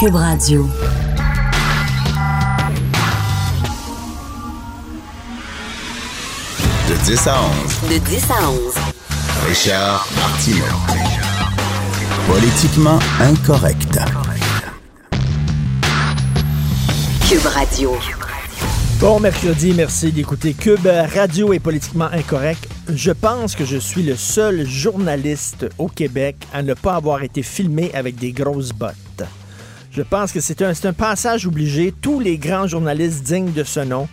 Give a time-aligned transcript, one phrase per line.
[0.00, 0.66] Cube Radio.
[6.88, 7.90] De 10 à 11.
[7.90, 8.74] De 10 à 11.
[9.46, 10.64] Richard Martineau.
[12.26, 13.98] Politiquement incorrect.
[17.28, 17.92] Cube Radio.
[19.00, 22.66] Bon mercredi, merci d'écouter Cube Radio est politiquement incorrect.
[22.88, 27.42] Je pense que je suis le seul journaliste au Québec à ne pas avoir été
[27.42, 29.09] filmé avec des grosses bottes.
[29.92, 31.92] Je pense que c'est un, passage obligé.
[31.92, 34.08] Tous les grands journalistes dignes de ce nom,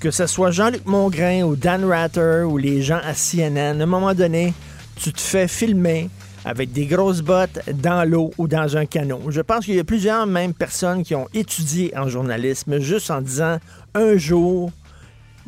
[0.00, 3.86] que ce soit Jean-Luc Mongrain ou Dan Ratter ou les gens à CNN, à un
[3.86, 4.52] moment donné,
[4.96, 6.10] tu te fais filmer
[6.44, 9.20] avec des grosses bottes dans l'eau ou dans un canot.
[9.28, 13.20] Je pense qu'il y a plusieurs même personnes qui ont étudié en journalisme juste en
[13.20, 13.58] disant
[13.94, 14.72] un jour,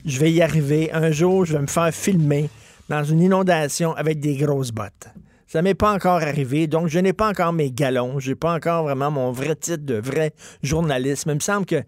[0.05, 2.49] je vais y arriver, un jour, je vais me faire filmer
[2.89, 5.09] dans une inondation avec des grosses bottes.
[5.47, 8.85] Ça m'est pas encore arrivé, donc je n'ai pas encore mes galons, j'ai pas encore
[8.85, 11.27] vraiment mon vrai titre de vrai journaliste.
[11.27, 11.85] Mais il me semble que, tu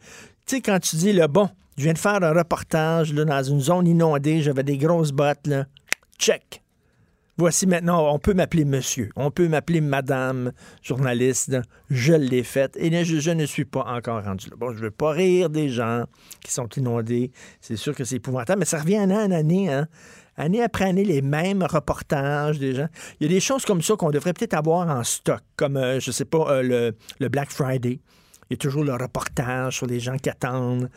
[0.46, 3.60] sais, quand tu dis le bon, je viens de faire un reportage là, dans une
[3.60, 5.66] zone inondée, j'avais des grosses bottes, là,
[6.18, 6.62] check.
[7.38, 10.52] Voici maintenant, on peut m'appeler monsieur, on peut m'appeler madame
[10.82, 11.54] journaliste,
[11.90, 14.56] je l'ai faite et je, je, ne suis pas encore rendu là.
[14.56, 16.04] Bon, je veux pas rire des gens
[16.42, 19.86] qui sont inondés, c'est sûr que c'est épouvantable, mais ça revient année en année, hein
[20.36, 22.88] année après année, les mêmes reportages des gens.
[23.20, 26.00] Il y a des choses comme ça qu'on devrait peut-être avoir en stock, comme, euh,
[26.00, 28.00] je sais pas, euh, le, Black Friday.
[28.48, 30.88] Il y a toujours le reportage sur les gens qui attendent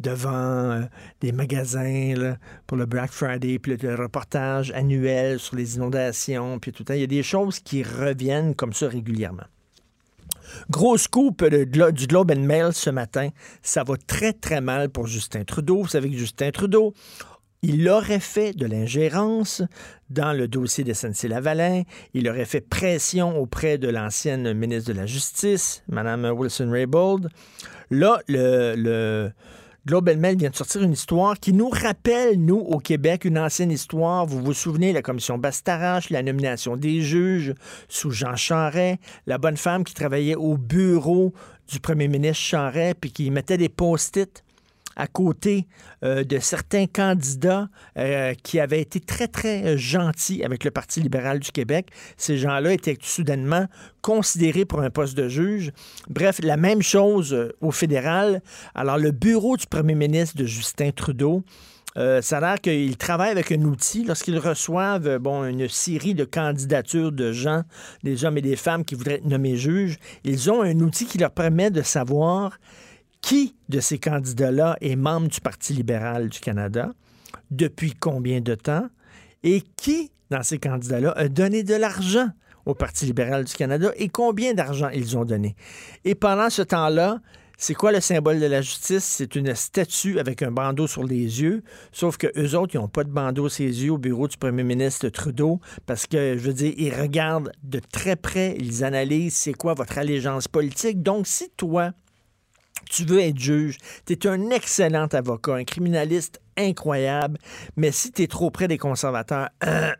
[0.00, 0.82] devant euh,
[1.20, 2.34] des magasins
[2.66, 6.94] pour le Black Friday, puis le, reportage annuel sur les inondations, puis tout le temps.
[6.94, 9.44] Il y a des choses qui reviennent comme ça régulièrement.
[10.70, 13.30] Grosse coupe du Globe and Mail ce matin.
[13.62, 15.82] Ça va très, très mal pour Justin Trudeau.
[15.82, 16.94] Vous savez que Justin Trudeau
[17.62, 19.62] il aurait fait de l'ingérence
[20.10, 21.82] dans le dossier de SNC-Lavalin.
[22.14, 27.28] Il aurait fait pression auprès de l'ancienne ministre de la Justice, Mme Wilson-Raybould.
[27.90, 29.32] Là, le, le
[29.86, 33.70] Global Mail vient de sortir une histoire qui nous rappelle, nous, au Québec, une ancienne
[33.70, 34.26] histoire.
[34.26, 37.54] Vous vous souvenez, la commission Bastarache, la nomination des juges
[37.88, 41.32] sous Jean Charest, la bonne femme qui travaillait au bureau
[41.70, 44.44] du premier ministre Charest, puis qui mettait des post-it
[44.96, 45.66] à côté
[46.02, 47.68] euh, de certains candidats
[47.98, 51.88] euh, qui avaient été très, très gentils avec le Parti libéral du Québec.
[52.16, 53.66] Ces gens-là étaient soudainement
[54.02, 55.72] considérés pour un poste de juge.
[56.08, 58.42] Bref, la même chose euh, au fédéral.
[58.74, 61.42] Alors, le bureau du premier ministre de Justin Trudeau,
[61.96, 66.24] euh, ça a l'air qu'ils travaillent avec un outil lorsqu'ils reçoivent bon, une série de
[66.24, 67.62] candidatures de gens,
[68.02, 69.98] des hommes et des femmes qui voudraient être nommés juges.
[70.24, 72.58] Ils ont un outil qui leur permet de savoir
[73.26, 76.92] qui de ces candidats-là est membre du Parti libéral du Canada,
[77.50, 78.86] depuis combien de temps,
[79.42, 82.28] et qui, dans ces candidats-là, a donné de l'argent
[82.66, 85.56] au Parti libéral du Canada et combien d'argent ils ont donné?
[86.04, 87.20] Et pendant ce temps-là,
[87.58, 89.02] c'est quoi le symbole de la justice?
[89.02, 92.86] C'est une statue avec un bandeau sur les yeux, sauf que eux autres, ils n'ont
[92.86, 96.42] pas de bandeau sur les yeux au bureau du premier ministre Trudeau, parce que, je
[96.44, 101.02] veux dire, ils regardent de très près, ils analysent c'est quoi votre allégeance politique.
[101.02, 101.90] Donc, si toi,
[102.88, 107.38] tu veux être juge, tu es un excellent avocat, un criminaliste incroyable,
[107.76, 109.92] mais si tu es trop près des conservateurs, hein,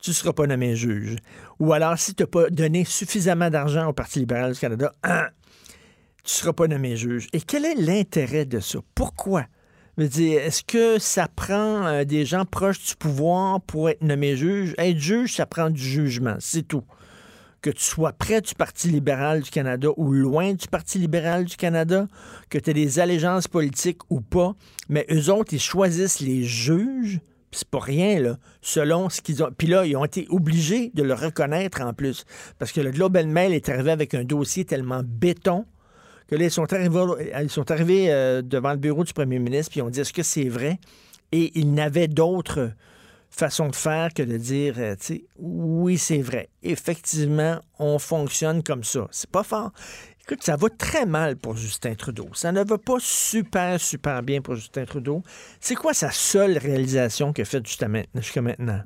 [0.00, 1.16] tu ne seras pas nommé juge.
[1.60, 5.28] Ou alors, si tu n'as pas donné suffisamment d'argent au Parti libéral du Canada, hein,
[6.22, 7.28] tu ne seras pas nommé juge.
[7.32, 8.78] Et quel est l'intérêt de ça?
[8.94, 9.46] Pourquoi?
[9.96, 14.74] Est-ce que ça prend euh, des gens proches du pouvoir pour être nommé juge?
[14.76, 16.84] Être juge, ça prend du jugement, c'est tout
[17.64, 21.56] que tu sois près du Parti libéral du Canada ou loin du Parti libéral du
[21.56, 22.06] Canada,
[22.50, 24.54] que tu aies des allégeances politiques ou pas,
[24.90, 27.20] mais eux autres, ils choisissent les juges,
[27.52, 29.48] c'est pas rien, là, selon ce qu'ils ont.
[29.56, 32.26] Puis là, ils ont été obligés de le reconnaître en plus,
[32.58, 35.64] parce que le Global Mail est arrivé avec un dossier tellement béton
[36.28, 37.06] que là, ils sont arrivés,
[37.42, 40.12] ils sont arrivés euh, devant le bureau du premier ministre, puis ils ont dit est-ce
[40.12, 40.78] que c'est vrai?
[41.32, 42.72] Et ils n'avaient d'autres
[43.34, 46.48] façon de faire que de dire, euh, tu sais, oui, c'est vrai.
[46.62, 49.08] Effectivement, on fonctionne comme ça.
[49.10, 49.72] C'est pas fort.
[50.22, 52.28] Écoute, ça va très mal pour Justin Trudeau.
[52.32, 55.22] Ça ne va pas super, super bien pour Justin Trudeau.
[55.60, 58.82] C'est quoi sa seule réalisation qu'il a faite jusqu'à maintenant?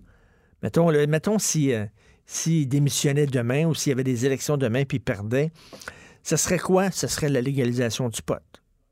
[0.62, 1.84] Mettons, mettons si, euh,
[2.26, 5.52] s'il démissionnait demain ou s'il y avait des élections demain puis il perdait,
[6.24, 6.90] ce serait quoi?
[6.90, 8.42] Ce serait la légalisation du pot.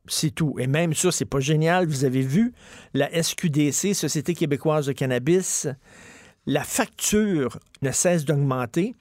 [0.09, 0.57] C'est tout.
[0.59, 1.87] Et même ça, c'est pas génial.
[1.87, 2.53] Vous avez vu
[2.95, 5.69] la SQDC, Société québécoise de cannabis,
[6.47, 8.95] la facture ne cesse d'augmenter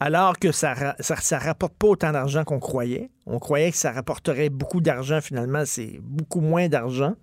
[0.00, 3.08] alors que ça ne rapporte pas autant d'argent qu'on croyait.
[3.26, 5.20] On croyait que ça rapporterait beaucoup d'argent.
[5.20, 7.14] Finalement, c'est beaucoup moins d'argent.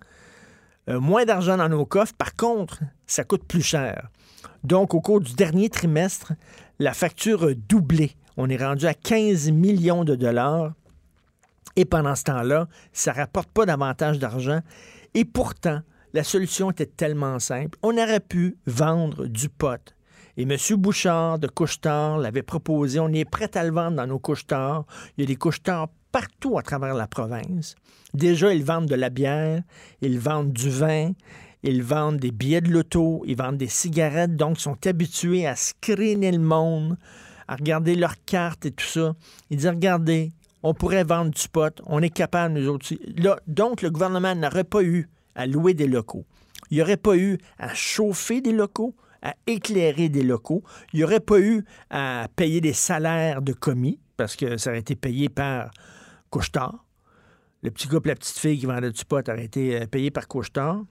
[0.88, 2.14] Euh, moins d'argent dans nos coffres.
[2.14, 4.08] Par contre, ça coûte plus cher.
[4.64, 6.32] Donc, au cours du dernier trimestre,
[6.78, 8.12] la facture a doublé.
[8.38, 10.72] On est rendu à 15 millions de dollars
[11.76, 14.60] Et pendant ce temps-là, ça rapporte pas davantage d'argent.
[15.14, 15.80] Et pourtant,
[16.12, 17.78] la solution était tellement simple.
[17.82, 19.94] On aurait pu vendre du pot.
[20.36, 20.56] Et M.
[20.76, 22.98] Bouchard de Couchetard l'avait proposé.
[22.98, 24.84] On est prêt à le vendre dans nos couchetards.
[25.16, 27.74] Il y a des couchetards partout à travers la province.
[28.14, 29.62] Déjà, ils vendent de la bière,
[30.00, 31.12] ils vendent du vin,
[31.62, 35.54] ils vendent des billets de loto, ils vendent des cigarettes, donc ils sont habitués à
[35.54, 36.96] screener le monde,
[37.46, 39.14] à regarder leurs cartes et tout ça.
[39.50, 40.32] Ils disent, regardez,
[40.62, 42.94] on pourrait vendre du pot, on est capable, nous autres.
[43.46, 46.24] Donc, le gouvernement n'aurait pas eu à louer des locaux.
[46.70, 50.62] Il n'y aurait pas eu à chauffer des locaux, à éclairer des locaux.
[50.92, 54.80] Il n'y aurait pas eu à payer des salaires de commis, parce que ça aurait
[54.80, 55.70] été payé par
[56.30, 56.84] Couchetard.
[57.62, 60.28] Le petit couple, la petite fille qui vendait du pot aurait été euh, payé par
[60.28, 60.82] Couchetard.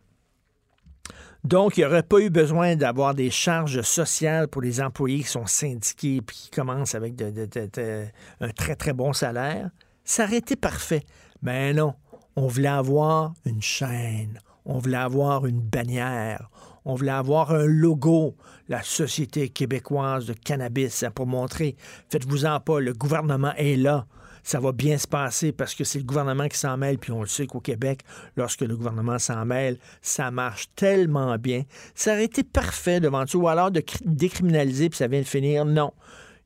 [1.43, 5.29] Donc, il n'y aurait pas eu besoin d'avoir des charges sociales pour les employés qui
[5.29, 9.69] sont syndiqués et qui commencent avec un très, très bon salaire.
[10.03, 11.03] Ça aurait été parfait.
[11.41, 11.93] Mais non,
[12.35, 16.49] on voulait avoir une chaîne, on voulait avoir une bannière,
[16.83, 18.35] on voulait avoir un logo,
[18.67, 21.77] la Société québécoise de cannabis, hein, pour montrer,
[22.09, 24.05] faites-vous-en pas, le gouvernement est là
[24.43, 27.21] ça va bien se passer parce que c'est le gouvernement qui s'en mêle, puis on
[27.21, 28.01] le sait qu'au Québec,
[28.35, 31.63] lorsque le gouvernement s'en mêle, ça marche tellement bien.
[31.95, 35.65] Ça aurait été parfait devant tout, ou alors de décriminaliser, puis ça vient de finir.
[35.65, 35.93] Non.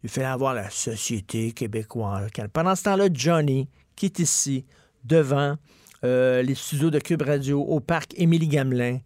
[0.04, 2.30] Il fallait avoir la société québécoise.
[2.52, 4.66] Pendant ce temps-là, Johnny, qui est ici,
[5.06, 5.56] devant
[6.04, 9.00] euh, les studios de Cube Radio, au parc Émilie Gamelin,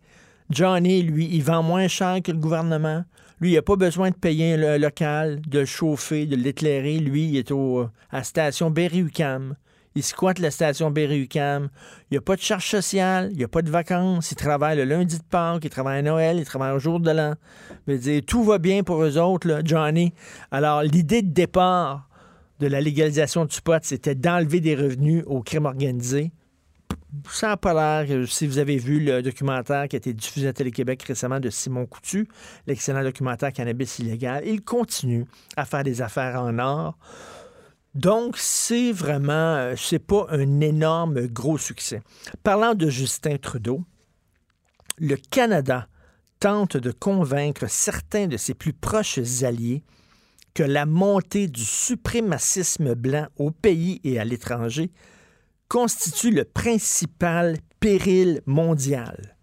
[0.50, 3.04] Johnny, lui, il vend moins cher que le gouvernement.
[3.40, 6.98] Lui, il n'a pas besoin de payer un local, de le chauffer, de l'éclairer.
[6.98, 9.56] Lui, il est au, à la station Berry-UQAM.
[9.94, 11.70] Il squatte la station Berry-UQAM.
[12.10, 14.32] Il n'y a pas de charge sociale, il n'y a pas de vacances.
[14.32, 17.12] Il travaille le lundi de Pâques, il travaille à Noël, il travaille au jour de
[17.12, 17.36] l'an.
[18.26, 20.14] Tout va bien pour eux autres, là, Johnny.
[20.50, 22.10] Alors, l'idée de départ
[22.60, 26.32] de la légalisation du pot, c'était d'enlever des revenus au crime organisé
[27.30, 27.74] ça n'a
[28.06, 31.50] l'air, si vous avez vu le documentaire qui a été diffusé à Télé-Québec récemment de
[31.50, 32.28] Simon Coutu,
[32.68, 35.26] l'excellent documentaire Cannabis illégal, il continue
[35.56, 36.98] à faire des affaires en or.
[37.96, 42.02] Donc, c'est vraiment, euh, c'est pas un énorme gros succès.
[42.44, 43.84] Parlant de Justin Trudeau,
[45.00, 45.88] le Canada
[46.40, 49.84] tente de convaincre certains de ses plus proches alliés
[50.54, 54.92] que la montée du suprémacisme blanc au pays et à l'étranger
[55.68, 59.38] constitue le principal péril mondial.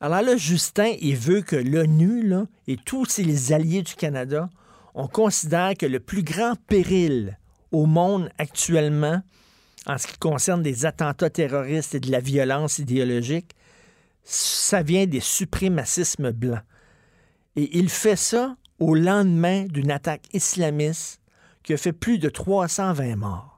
[0.00, 2.32] Alors là, Justin, il veut que l'ONU
[2.66, 4.48] et tous ses alliés du Canada,
[4.94, 7.38] on considère que le plus grand péril
[7.70, 9.22] au monde actuellement,
[9.86, 13.54] en ce qui concerne des attentats terroristes et de la violence idéologique,
[14.24, 16.62] ça vient des suprémacismes blancs.
[17.56, 21.20] Et il fait ça au lendemain d'une attaque islamiste
[21.62, 23.49] qui a fait plus de 320 morts.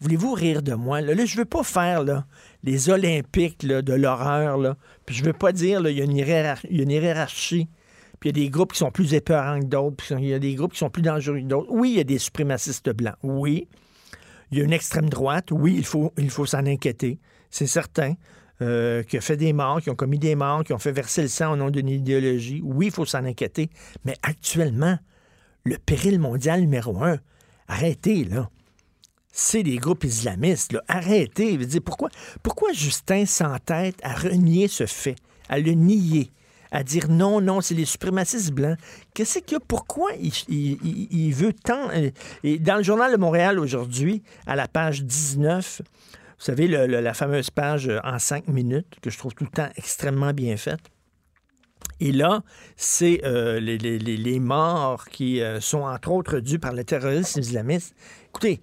[0.00, 1.00] Voulez-vous rire de moi?
[1.00, 2.04] Là, je veux pas faire
[2.62, 4.76] les Olympiques de l'horreur.
[5.06, 7.68] Puis je veux pas dire qu'il y, a une hiérarchie.
[8.20, 9.96] Puis il y a des groupes qui sont plus épeurants que d'autres.
[9.96, 11.70] Puis il y a des groupes qui sont plus dangereux que d'autres.
[11.70, 13.16] Oui, il y a des suprémacistes blancs.
[13.22, 13.68] Oui.
[14.50, 15.50] Il y a une extrême droite.
[15.50, 17.18] Oui, il faut, il faut s'en inquiéter.
[17.50, 18.14] C'est certain.
[18.62, 21.20] Euh, qui a fait des morts, qui ont commis des morts, qui ont fait verser
[21.20, 22.62] le sang au nom d'une idéologie.
[22.64, 23.68] Oui, il faut s'en inquiéter.
[24.06, 24.98] Mais actuellement,
[25.64, 27.18] le péril mondial numéro un,
[27.68, 28.48] arrêtez, là
[29.36, 30.76] c'est les groupes islamistes.
[30.88, 31.58] Arrêtez.
[31.58, 32.08] Dire, pourquoi,
[32.42, 35.16] pourquoi Justin s'entête à renier ce fait,
[35.50, 36.32] à le nier,
[36.72, 38.78] à dire non, non, c'est les suprémacistes blancs?
[39.12, 39.60] Qu'est-ce a?
[39.60, 40.12] Pourquoi
[40.48, 41.90] il, veut tant...
[41.90, 42.10] Euh,
[42.44, 47.50] et dans le journal de Montréal aujourd'hui, à la page 19, vous savez, la fameuse
[47.50, 50.80] page euh, en cinq minutes, que je trouve tout le temps extrêmement bien faite,
[52.00, 52.42] et là,
[52.76, 57.94] c'est euh, les, morts qui sont entre autres dus par le terrorisme islamiste.
[58.28, 58.60] Écoutez,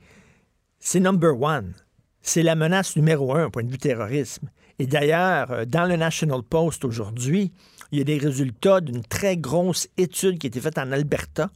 [0.85, 1.73] c'est number one.
[2.21, 4.49] C'est la menace numéro un au point de vue terrorisme.
[4.79, 7.53] Et d'ailleurs, euh, dans le National Post aujourd'hui,
[7.91, 11.49] il y a des résultats d'une très grosse étude qui a été faite en Alberta.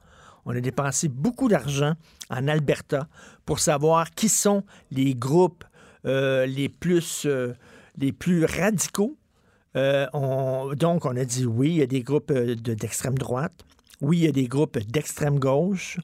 [0.46, 1.94] On a dépensé beaucoup d'argent
[2.30, 3.10] en Alberta
[3.46, 5.66] pour savoir qui sont les groupes
[6.06, 7.54] euh, les, plus, euh,
[7.98, 9.18] les plus radicaux.
[9.76, 13.66] donc, on a dit oui, il y a des groupes d'extrême droite.
[14.00, 16.00] Oui, il y a des groupes d'extrême gauche.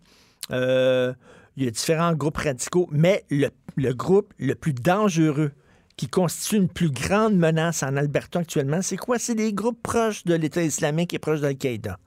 [1.56, 3.50] Il y a différents groupes radicaux, mais le,
[3.94, 5.52] groupe le plus dangereux
[5.96, 9.20] qui constitue une plus grande menace en Alberta actuellement, c'est quoi?
[9.20, 12.00] C'est des groupes proches de l'État islamique et proches d'Al-Qaïda.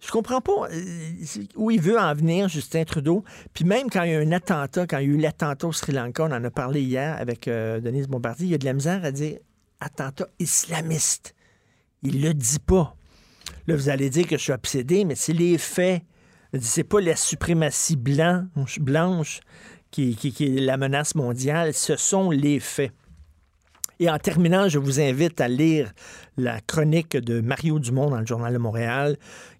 [0.00, 0.82] Je comprends pas euh,
[1.56, 3.24] où il veut en venir, Justin Trudeau.
[3.54, 5.72] Puis même quand il y a un attentat, quand il y a eu l'attentat au
[5.72, 8.66] Sri Lanka, on en a parlé hier avec euh, Denise Bombardier, il y a de
[8.66, 9.38] la misère à dire
[9.80, 11.34] attentat islamiste.
[12.02, 12.94] Il le dit pas.
[13.66, 16.02] Là, vous allez dire que je suis obsédé, mais c'est les faits.
[16.60, 19.40] C'est pas la suprématie blanche, blanche
[19.90, 22.92] qui, est la menace mondiale, ce sont les faits.
[24.00, 25.92] Et en terminant, je vous invite à lire
[26.36, 29.16] la chronique de Mario Dumont dans le Journal de Montréal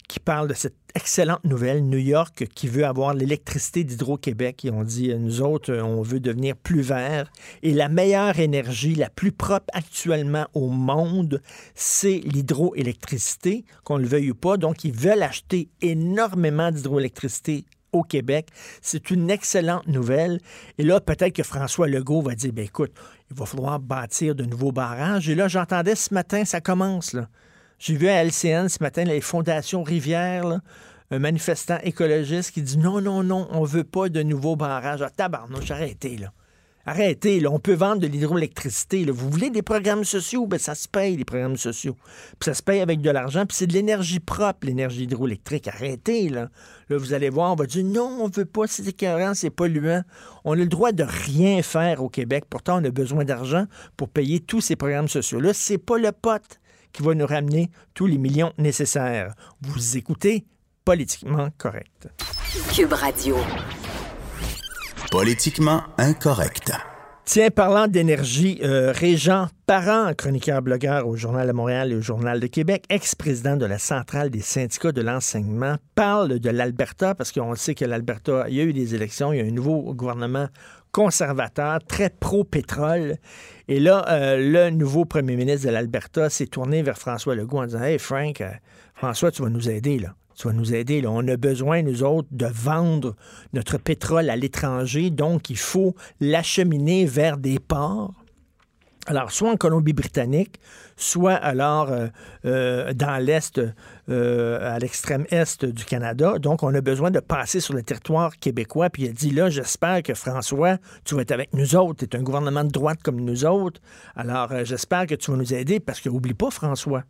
[0.07, 4.63] qui parle de cette excellente nouvelle, New York qui veut avoir l'électricité d'Hydro-Québec.
[4.63, 7.31] Ils ont dit, nous autres, on veut devenir plus vert.
[7.63, 11.41] Et la meilleure énergie, la plus propre actuellement au monde,
[11.73, 14.57] c'est l'hydroélectricité, qu'on le veuille ou pas.
[14.57, 18.49] Donc, ils veulent acheter énormément d'hydroélectricité au Québec.
[18.81, 20.39] C'est une excellente nouvelle.
[20.77, 22.91] Et là, peut-être que François Legault va dire, ben écoute,
[23.29, 25.29] il va falloir bâtir de nouveaux barrages.
[25.29, 27.15] Et là, j'entendais ce matin, ça commence.
[27.79, 30.61] J'ai vu à LCN ce matin les fondations Rivière, là,
[31.11, 35.01] un manifestant écologiste qui dit non, non, non, on veut pas de nouveaux barrages.
[35.01, 36.31] Ah, tabarnouche, arrêtez, là.
[36.87, 39.05] Arrêtez, là, on peut vendre de l'hydroélectricité.
[39.05, 40.45] Vous voulez des programmes sociaux?
[40.45, 41.95] Ben, ça se paye, les programmes sociaux.
[42.39, 45.67] Puis ça se paye avec de l'argent, puis c'est de l'énergie propre, l'énergie hydroélectrique.
[45.67, 46.49] Arrêtez, là.
[46.89, 50.03] Là, vous allez voir, on va dire non, on veut pas, c'est écœurant, c'est polluant.
[50.43, 52.45] On a le droit de rien faire au Québec.
[52.47, 53.65] Pourtant, on a besoin d'argent
[53.97, 55.53] pour payer tous ces programmes sociaux-là.
[55.53, 56.59] C'est pas le pote
[56.93, 59.33] qui va nous ramener tous les millions nécessaires.
[59.61, 60.45] Vous écoutez
[60.85, 62.09] Politiquement Correct.
[62.71, 63.37] Cube Radio.
[65.17, 66.73] Politiquement incorrect.
[67.23, 72.41] Tiens, parlant d'énergie, euh, Régent Parent, chroniqueur blogueur au Journal de Montréal et au Journal
[72.41, 77.55] de Québec, ex-président de la Centrale des syndicats de l'enseignement, parle de l'Alberta parce qu'on
[77.55, 80.49] sait que l'Alberta, il y a eu des élections, il y a un nouveau gouvernement
[80.91, 83.15] conservateur, très pro-pétrole.
[83.69, 87.67] Et là, euh, le nouveau premier ministre de l'Alberta s'est tourné vers François Legault en
[87.67, 88.49] disant Hey Frank, euh,
[88.93, 90.13] François, tu vas nous aider là.
[90.35, 91.03] Tu vas nous aider.
[91.07, 93.15] On a besoin, nous autres, de vendre
[93.53, 95.09] notre pétrole à l'étranger.
[95.09, 98.13] Donc, il faut l'acheminer vers des ports.
[99.07, 100.59] Alors, soit en Colombie-Britannique,
[100.97, 102.07] soit alors euh,
[102.45, 103.61] euh, dans l'Est,
[104.09, 106.39] euh, à l'extrême Est du Canada.
[106.39, 108.89] Donc, on a besoin de passer sur le territoire québécois.
[108.89, 112.03] Puis il a dit, là, j'espère que François, tu vas être avec nous autres.
[112.03, 113.79] Tu es un gouvernement de droite comme nous autres.
[114.15, 117.03] Alors, j'espère que tu vas nous aider parce que, oublie pas, François,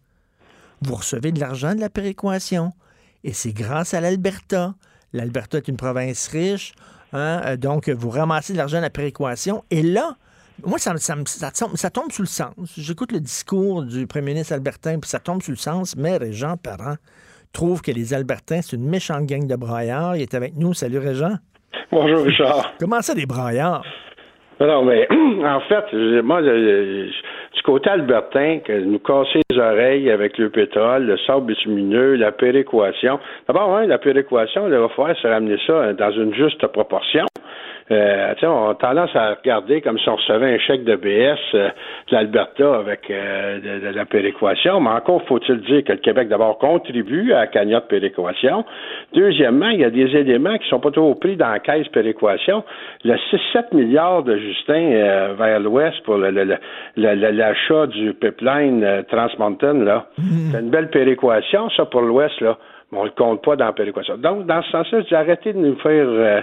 [0.81, 2.73] vous recevez de l'argent de la péréquation.
[3.25, 4.75] Et c'est grâce à l'Alberta.
[5.11, 6.73] L'Alberta est une province riche.
[7.11, 9.63] hein, euh, donc, vous ramassez de l'argent de la péréquation.
[9.71, 10.15] Et là,
[10.65, 11.15] moi, ça, ça,
[11.51, 12.53] tombe, ça tombe sous le sens.
[12.77, 15.95] J'écoute le discours du premier ministre albertain, puis ça tombe sous le sens.
[15.97, 16.95] Mais Régent Parent
[17.51, 20.15] trouve que les Albertains, c'est une méchante gang de braillards.
[20.17, 20.73] Il est avec nous.
[20.73, 21.35] Salut, Régent.
[21.91, 22.73] Bonjour Richard.
[22.79, 23.83] Comment ça, des braillards?
[24.59, 27.09] Non, mais en fait, je- moi, le-
[27.55, 32.31] du côté albertain, que nous casser les oreilles avec le pétrole, le sable bitumineux, la
[32.31, 33.19] péréquation.
[33.47, 37.25] D'abord, hein, la péréquation, il va falloir se ramener ça dans une juste proportion.
[37.91, 41.69] Euh, on a tendance à regarder comme si on recevait un chèque de BS euh,
[42.09, 46.27] de l'Alberta avec euh, de, de la péréquation, mais encore faut-il dire que le Québec
[46.27, 48.65] d'abord contribue à la cagnotte péréquation.
[49.13, 52.63] Deuxièmement, il y a des éléments qui sont pas trop pris dans la caisse péréquation.
[53.03, 56.57] Le 6-7 milliards de Justin euh, vers l'ouest pour le- le-
[56.97, 60.07] le- l'achat du pipeline euh, Trans Mountain, là,
[60.51, 62.57] c'est une belle péréquation, ça, pour l'ouest, là.
[62.91, 64.15] Mais on le compte pas dans la péréquation.
[64.17, 66.41] Donc, dans ce sens-là, je dis arrêtez de nous faire euh,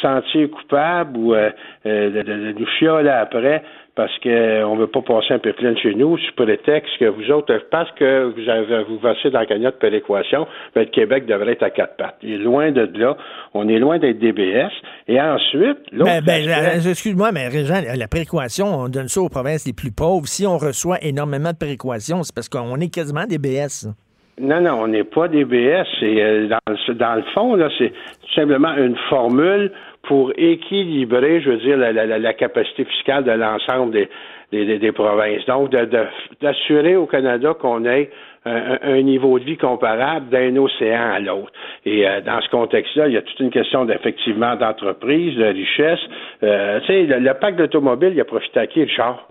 [0.00, 1.50] sentir coupables ou euh,
[1.86, 3.62] euh, de, de- nous chioler après
[3.96, 7.52] parce qu'on ne veut pas passer un pipeline chez nous sous prétexte que vous autres,
[7.70, 11.64] parce que vous avez vous versez dans la cagnotte péréquation, ben, le Québec devrait être
[11.64, 12.16] à quatre pattes.
[12.22, 13.16] Il est loin de là.
[13.52, 14.70] On est loin d'être DBS.
[15.08, 16.48] Et ensuite, Ben, ben,
[16.88, 20.26] excuse-moi, mais Régent, la péréquation, on donne ça aux provinces les plus pauvres.
[20.28, 23.86] Si on reçoit énormément de péréquation, c'est parce qu'on est quasiment des BS.
[23.86, 23.92] là.
[24.40, 25.86] Non, non, on n'est pas des BS.
[26.02, 29.70] Euh, dans, le- fond, là, c'est tout simplement une formule
[30.04, 33.92] pour équilibrer, je veux dire, la, capacité fiscale de l'ensemble
[34.50, 35.44] des, des, provinces.
[35.46, 36.06] Donc, de-
[36.40, 38.10] d'assurer au Canada qu'on ait
[38.46, 41.52] un niveau de vie comparable d'un océan à l'autre.
[41.84, 46.00] Et euh, dans ce contexte-là, il y a toute une question d'effectivement d'entreprise, de richesse.
[46.42, 49.28] Euh, tu sais, le, le pacte d'automobile, il a profité à qui, Richard?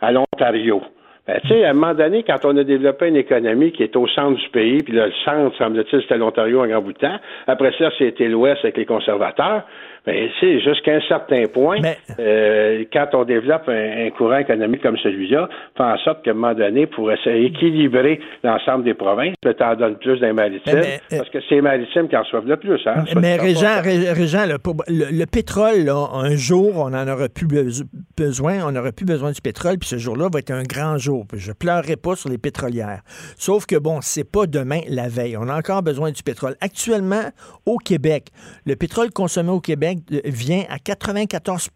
[0.00, 0.82] À l'Ontario.
[1.28, 3.94] Ben, tu sais, à un moment donné, quand on a développé une économie qui est
[3.96, 7.18] au centre du pays, puis le centre, semble-t-il, c'était l'Ontario un grand bout de temps.
[7.46, 9.64] Après ça, c'était l'Ouest avec les conservateurs.
[10.06, 14.82] Ben, c'est jusqu'à un certain point, Mais- euh, quand on développe un, un courant économique
[14.82, 19.34] comme celui-là, fait en sorte qu'à un moment donné, pour essayer d'équilibrer l'ensemble des provinces,
[19.42, 22.22] ben, t'en donnes plus d'un maritime, Mais- mais, parce que c'est les maritimes qui en
[22.22, 22.80] reçoivent le plus.
[22.86, 27.46] Hein, Mais Régent, le, pour- le- le pétrole, là, un jour, on en aura plus
[27.46, 27.84] beso-
[28.16, 31.24] besoin, on n'aura plus besoin du pétrole, puis ce jour-là va être un grand jour.
[31.28, 33.00] Puis je pleurerai pas sur les pétrolières.
[33.36, 35.36] Sauf que, bon, c'est pas demain la veille.
[35.36, 36.54] On a encore besoin du pétrole.
[36.60, 37.22] Actuellement,
[37.66, 38.26] au Québec,
[38.66, 41.70] le pétrole consommé au Québec euh, vient à 94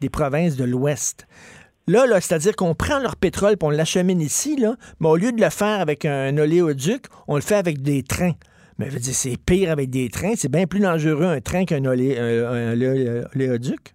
[0.00, 1.26] des provinces de l'Ouest.
[1.86, 5.32] Là, là c'est-à-dire qu'on prend leur pétrole et on l'achemine ici, là, mais au lieu
[5.32, 8.34] de le faire avec un oléoduc, on le fait avec des trains.
[8.78, 10.32] Mais je veux dire, c'est pire avec des trains.
[10.36, 13.92] C'est bien plus dangereux un train qu'un olé, un olé- oléoduc.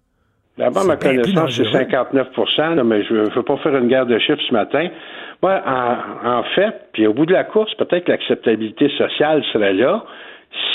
[0.58, 1.72] D'abord, ma connaissance, c'est dangereux.
[1.72, 4.88] 59 là, mais je ne veux pas faire une guerre de chiffres ce matin.
[5.42, 9.74] Moi, en, en fait, puis au bout de la course, peut-être que l'acceptabilité sociale serait
[9.74, 10.04] là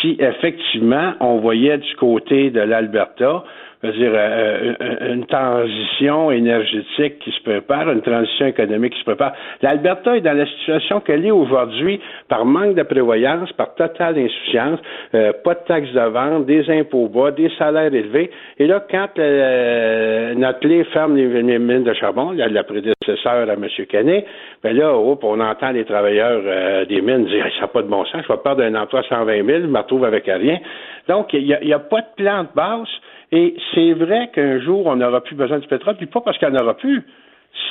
[0.02, 3.44] si effectivement on voyait du côté de l'Alberta,
[3.84, 9.00] je veux dire, euh, euh, une transition énergétique qui se prépare, une transition économique qui
[9.00, 9.34] se prépare.
[9.62, 14.80] L'Alberta est dans la situation qu'elle est aujourd'hui par manque de prévoyance, par totale insouciance,
[15.16, 18.30] euh, pas de taxes de vente, des impôts bas, des salaires élevés.
[18.58, 23.54] Et là, quand euh, notre clé ferme les, mines de charbon, la, la prédécesseur à
[23.54, 23.68] M.
[23.90, 24.26] Canet,
[24.64, 27.82] ben là, hop, on entend les travailleurs euh, des mines dire Hey, ça n'a pas
[27.82, 30.26] de bon sens, je vais perdre un emploi à 120 000, je me retrouve avec
[30.26, 30.60] rien.
[31.08, 32.88] Donc, il n'y a, a pas de plan de base.
[33.32, 36.50] Et c'est vrai qu'un jour, on n'aura plus besoin du pétrole, puis pas parce qu'il
[36.50, 37.04] n'y en aura plus.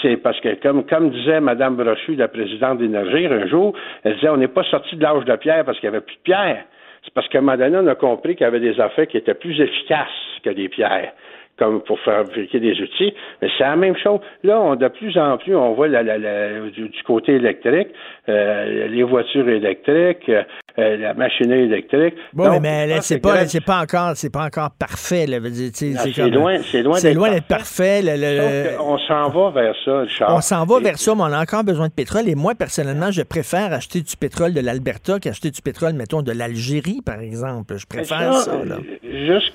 [0.03, 3.75] C'est parce que, comme, comme disait Mme Brochu, la présidente d'Énergie, un jour,
[4.05, 6.17] elle disait on n'est pas sorti de l'âge de pierre parce qu'il n'y avait plus
[6.17, 6.65] de pierre.
[7.05, 10.09] C'est parce qu'à un a compris qu'il y avait des affaires qui étaient plus efficaces
[10.43, 11.13] que des pierres
[11.61, 13.15] comme pour fabriquer des outils.
[13.41, 14.21] Mais c'est la même chose.
[14.43, 17.89] Là, on, de plus en plus, on voit la, la, la, du, côté électrique,
[18.29, 20.31] euh, les voitures électriques,
[20.79, 22.15] euh, la machinerie électrique.
[22.33, 25.27] Bon, Donc, mais, mais c'est pas, c'est pas encore, c'est pas encore parfait.
[25.27, 25.39] Là,
[25.73, 28.03] c'est loin, c'est loin, c'est loin d'être parfait.
[28.03, 30.35] Le, le, on s'en va vers ça, Charles.
[30.35, 32.29] On s'en va et, vers ça, mais on a encore besoin de pétrole.
[32.29, 36.33] Et moi, personnellement, je préfère acheter du pétrole de l'Alberta qu'acheter du pétrole, mettons, de
[36.33, 37.75] l'Algérie, par exemple.
[37.77, 38.53] Je préfère ça.
[38.53, 38.77] ça là.
[39.03, 39.53] Juste,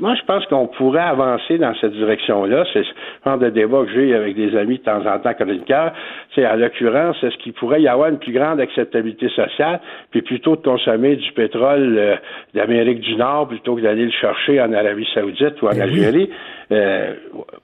[0.00, 2.64] moi, je pense qu'on pourrait avancer dans cette direction-là.
[2.72, 2.90] C'est ce
[3.24, 5.92] genre de débat que j'ai avec des amis de temps en temps chroniqueurs.
[6.34, 10.56] C'est à l'occurrence, est-ce qu'il pourrait y avoir une plus grande acceptabilité sociale, puis plutôt
[10.56, 12.16] de consommer du pétrole euh,
[12.54, 16.30] d'Amérique du Nord plutôt que d'aller le chercher en Arabie Saoudite ou en Ben Algérie?
[16.72, 17.14] Euh,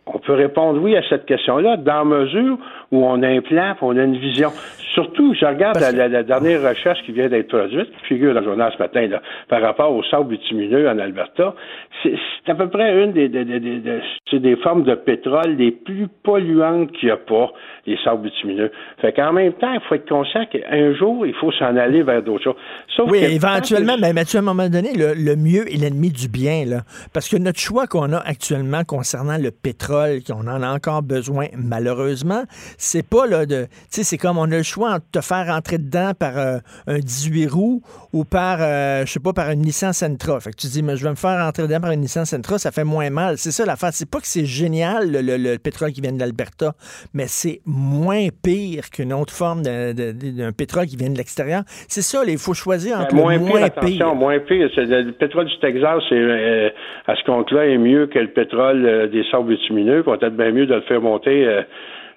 [0.06, 2.58] on peut répondre oui à cette question-là, dans mesure
[2.92, 4.50] où on a un plan, on a une vision.
[4.92, 8.40] Surtout, je regarde la, la, la, dernière recherche qui vient d'être produite, qui figure dans
[8.40, 11.54] le journal ce matin, là, par rapport au sable bitumineux en Alberta.
[12.02, 16.08] C'est à peu près une des, des, des, des, des formes de pétrole les plus
[16.22, 17.52] polluantes qu'il n'y a pas,
[17.86, 18.57] les sables bitumineux.
[19.00, 22.22] Fait qu'en même temps, il faut être conscient qu'un jour, il faut s'en aller vers
[22.22, 22.56] d'autres choses.
[22.96, 26.28] Sauf oui, éventuellement, mais Mathieu, à un moment donné, le, le mieux est l'ennemi du
[26.28, 26.64] bien.
[26.64, 26.82] Là.
[27.12, 31.46] Parce que notre choix qu'on a actuellement concernant le pétrole, qu'on en a encore besoin,
[31.56, 32.44] malheureusement,
[32.76, 33.64] c'est pas là de.
[33.64, 36.58] Tu sais, c'est comme on a le choix entre te faire rentrer dedans par euh,
[36.86, 40.40] un 18 roues ou par, euh, je sais pas, par une Nissan Sentra.
[40.40, 42.58] Fait que tu dis, mais je vais me faire rentrer dedans par une Nissan Sentra,
[42.58, 43.38] ça fait moins mal.
[43.38, 43.90] C'est ça l'affaire.
[43.92, 46.74] C'est pas que c'est génial, le, le, le, pétrole qui vient de l'Alberta,
[47.14, 48.47] mais c'est moins pire
[48.92, 51.62] qu'une autre forme d'un pétrole qui vient de l'extérieur.
[51.88, 53.80] C'est ça, il faut choisir entre moins le moins pire.
[53.80, 54.14] Pire.
[54.14, 54.68] moins pire.
[54.76, 56.70] Le pétrole du Texas, euh,
[57.06, 60.02] à ce compte-là, est mieux que le pétrole euh, des sables bitumineux.
[60.06, 61.62] On peut-être bien mieux de le faire monter euh,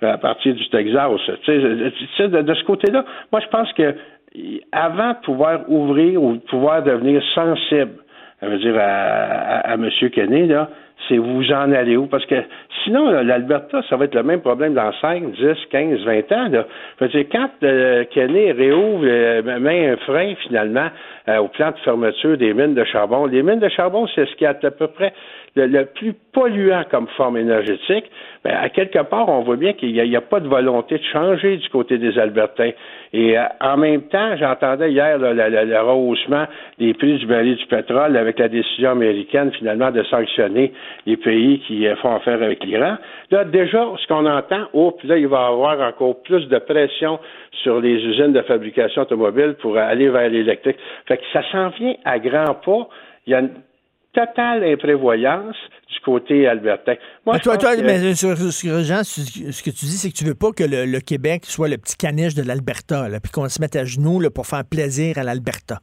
[0.02, 1.10] à partir du Texas.
[1.44, 1.62] Tu
[2.18, 3.96] sais, de, de ce côté-là, moi, je pense que
[4.72, 7.96] avant de pouvoir ouvrir ou de pouvoir devenir sensible,
[8.40, 9.90] ça veut dire à, à, à M.
[10.14, 10.70] Kenney, là,
[11.08, 12.08] c'est vous en allez où?
[12.08, 12.36] Parce que
[12.84, 16.48] sinon, l'Alberta, ça va être le même problème dans 5, 10, 15, 20 ans.
[16.50, 16.66] Là.
[17.00, 20.88] Je veux dire, quand euh, Kenney réouvre, euh, met un frein finalement
[21.28, 24.36] euh, au plan de fermeture des mines de charbon, les mines de charbon, c'est ce
[24.36, 25.14] qui est à peu près
[25.56, 28.06] le, plus polluant comme forme énergétique,
[28.44, 31.04] ben, à quelque part, on voit bien qu'il n'y a, a, pas de volonté de
[31.04, 32.72] changer du côté des Albertains.
[33.14, 36.46] Et euh, en même temps, j'entendais hier là, le, le, le, rehaussement
[36.80, 40.72] des prix du baril du pétrole avec la décision américaine finalement de sanctionner
[41.06, 42.96] les pays qui euh, font affaire avec l'Iran.
[43.30, 46.58] Là, déjà, ce qu'on entend, oh, puis là, il va y avoir encore plus de
[46.60, 47.20] pression
[47.64, 50.78] sur les usines de fabrication automobile pour aller vers l'électrique.
[51.08, 52.88] Fait que ça s'en vient à grands pas.
[53.28, 53.52] Il y a une
[54.14, 55.56] totale imprévoyance
[55.88, 56.96] du côté albertain.
[57.26, 57.82] Moi, mais toi, toi, que...
[57.82, 60.86] mais sur, sur, Jean, ce que tu dis, c'est que tu veux pas que le,
[60.86, 64.30] le, Québec soit le petit caniche de l'Alberta, puis qu'on se mette à genoux là,
[64.30, 65.80] pour faire plaisir à l'Alberta.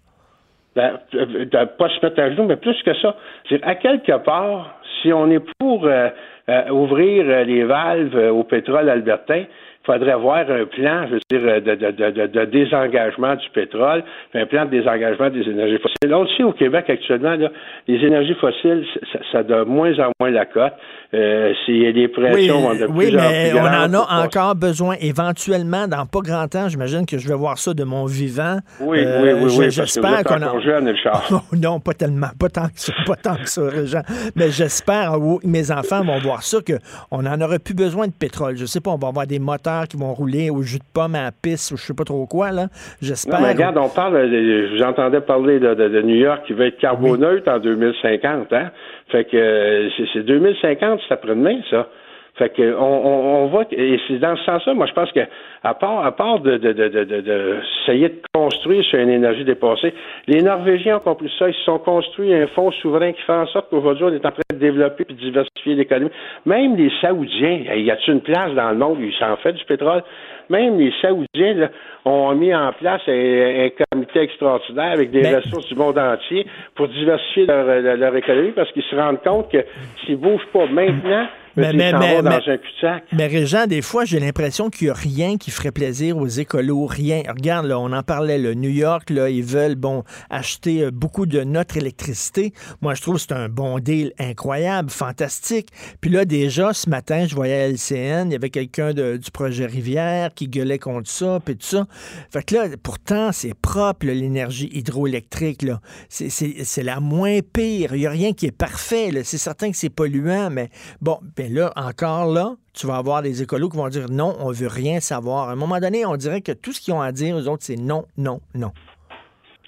[0.76, 3.16] Ben, de pas se mettre à genoux, mais plus que ça.
[3.48, 6.08] C'est à quelque part, si on est pour euh,
[6.48, 9.44] euh, ouvrir les valves au pétrole albertain,
[9.88, 14.46] faudrait avoir un plan, je veux dire, de, de, de, de, désengagement du pétrole, un
[14.46, 15.96] plan de désengagement des énergies fossiles.
[16.02, 17.48] Le sait au Québec actuellement, là,
[17.86, 20.74] les énergies fossiles, ça, ça de moins en moins la cote.
[21.14, 24.54] Euh, a des pressions oui, de oui, plus mais en plus on en a encore
[24.54, 26.68] besoin éventuellement dans pas grand temps.
[26.68, 28.58] J'imagine que je vais voir ça de mon vivant.
[28.80, 29.70] Oui, euh, oui, oui, oui.
[29.70, 30.60] J'espère qu'on a.
[30.60, 31.26] jeune, char.
[31.52, 34.02] non, pas tellement, pas tant que ça, pas tant que ça.
[34.36, 36.74] Mais j'espère que mes enfants vont voir ça que
[37.10, 38.56] on en aurait plus besoin de pétrole.
[38.56, 41.14] Je sais pas, on va avoir des moteurs qui vont rouler au jus de pomme
[41.14, 42.66] à la piste ou je sais pas trop quoi là.
[43.00, 43.40] J'espère.
[43.40, 44.16] Mais regarde, on parle.
[44.76, 47.52] J'entendais parler de, de, de, New York qui va être carboneutre oui.
[47.52, 48.70] en 2050, hein.
[49.10, 51.88] Fait que c'est 2050, c'est après-demain, ça.
[52.38, 55.20] Fait que on, on, voit que, et c'est dans ce sens-là, moi je pense que
[55.64, 59.44] à part à part de, de, de, de, de, essayer de construire sur une énergie
[59.44, 59.92] dépassée,
[60.26, 63.46] les Norvégiens ont compris ça, ils se sont construits un fonds souverain qui fait en
[63.46, 66.10] sorte qu'aujourd'hui on est en train de développer et de diversifier l'économie.
[66.46, 69.64] Même les Saoudiens, y a-t-il une place dans le monde où ils s'en fait du
[69.64, 70.02] pétrole?
[70.48, 71.68] Même les Saoudiens
[72.04, 77.46] ont mis en place un, comité extraordinaire avec des ressources du monde entier pour diversifier
[77.46, 79.64] leur, leur économie parce qu'ils se rendent compte que
[80.00, 81.26] s'ils ne bougent pas maintenant,
[81.58, 82.58] mais, mais, mais, dans un
[83.12, 86.86] mais Régent, des fois, j'ai l'impression qu'il n'y a rien qui ferait plaisir aux écolos,
[86.86, 87.22] rien.
[87.28, 91.26] Regarde, là, on en parlait, le New York, là, ils veulent, bon, acheter euh, beaucoup
[91.26, 92.52] de notre électricité.
[92.80, 95.68] Moi, je trouve que c'est un bon deal incroyable, fantastique.
[96.00, 99.66] Puis là, déjà, ce matin, je voyais à LCN, il y avait quelqu'un du projet
[99.66, 101.86] Rivière qui gueulait contre ça, puis tout ça.
[102.32, 105.80] Fait que là, pourtant, c'est propre, l'énergie hydroélectrique, là.
[106.08, 107.94] C'est la moins pire.
[107.94, 111.47] Il n'y a rien qui est parfait, C'est certain que c'est polluant, mais bon, ben
[111.48, 115.00] là, encore là, tu vas avoir des écolos qui vont dire non, on veut rien
[115.00, 115.48] savoir.
[115.48, 117.64] À un moment donné, on dirait que tout ce qu'ils ont à dire, eux autres,
[117.64, 118.72] c'est non, non, non.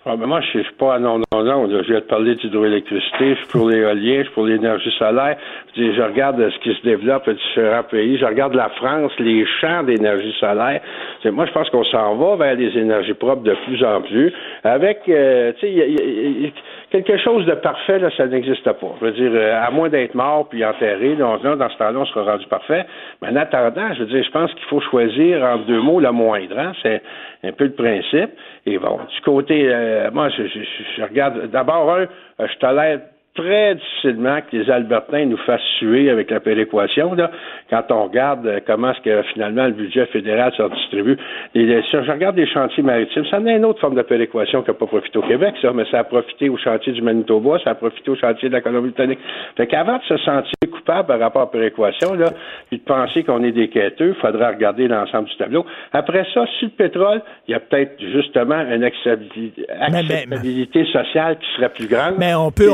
[0.07, 1.69] Ah, ben moi, je suis pas non, non, non.
[1.69, 5.37] Je vais te parler d'hydroélectricité, je suis pour l'éolien, je suis pour l'énergie solaire.
[5.77, 8.17] Je, regarde ce qui se développe dans différents pays.
[8.17, 10.81] Je regarde la France, les champs d'énergie solaire.
[11.27, 14.33] Moi, je pense qu'on s'en va vers des énergies propres de plus en plus.
[14.65, 16.53] Avec, euh, tu sais,
[16.91, 18.95] quelque chose de parfait, là, ça n'existe pas.
[19.01, 22.05] Je veux dire, euh, à moins d'être mort puis enterré, là, dans ce temps-là, on
[22.07, 22.85] sera rendu parfait.
[23.23, 26.11] Mais en attendant, je veux dire, je pense qu'il faut choisir entre deux mots le
[26.11, 26.59] moindre.
[26.59, 26.73] Hein?
[26.83, 27.03] C'est
[27.45, 28.31] un peu le principe.
[28.67, 30.61] Et bon, du côté, euh, moi, je, je,
[30.97, 32.07] je regarde d'abord un,
[32.47, 33.01] je tolère
[33.35, 37.15] très difficilement que les Albertains nous fassent suer avec la péréquation.
[37.15, 37.31] Là,
[37.71, 41.17] quand on regarde euh, comment est-ce que finalement le budget fédéral se redistribue.
[41.55, 44.71] Et, si je regarde les chantiers maritimes, ça n'a une autre forme de péréquation qui
[44.71, 47.71] n'a pas profité au Québec, ça, mais ça a profité au chantier du Manitoba, ça
[47.71, 49.21] a profité au chantier de la Colombie-Britannique.
[49.57, 52.31] Fait qu'avant de se sentir coupable par rapport à la péréquation, là,
[52.69, 55.65] puis de penser qu'on est des quêteux, il faudra regarder l'ensemble du tableau.
[55.93, 61.69] Après ça, sur le pétrole, il y a peut-être justement une acceptabilité, sociale qui serait
[61.69, 62.15] plus grande.
[62.19, 62.71] Mais on peut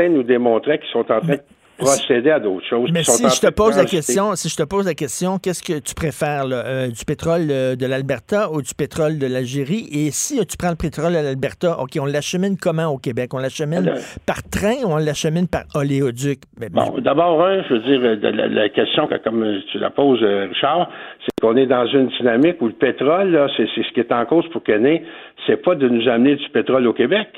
[0.00, 1.40] nous démontraient qu'ils sont en train de
[1.78, 2.90] procéder à d'autres choses.
[2.92, 5.78] Mais si je te pose la question, si je te pose la question, qu'est-ce que
[5.80, 9.88] tu préfères, euh, du pétrole euh, de l'Alberta ou du pétrole de l'Algérie?
[9.92, 13.34] Et si tu prends le pétrole de l'Alberta, ok, on l'achemine comment au Québec?
[13.34, 13.92] On l'achemine
[14.26, 16.40] par train ou on l'achemine par oléoduc?
[16.70, 20.90] Bon, d'abord, je veux dire, la, question que comme tu la poses, euh, Richard,
[21.24, 24.48] c'est qu'on est dans une dynamique où le pétrole, c'est ce qui est en cause
[24.50, 25.02] pour Kenney,
[25.46, 27.28] c'est pas de nous amener du pétrole au Québec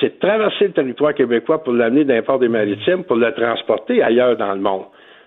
[0.00, 4.02] c'est de traverser le territoire québécois pour l'amener d'un port des maritimes, pour le transporter
[4.02, 4.84] ailleurs dans le monde.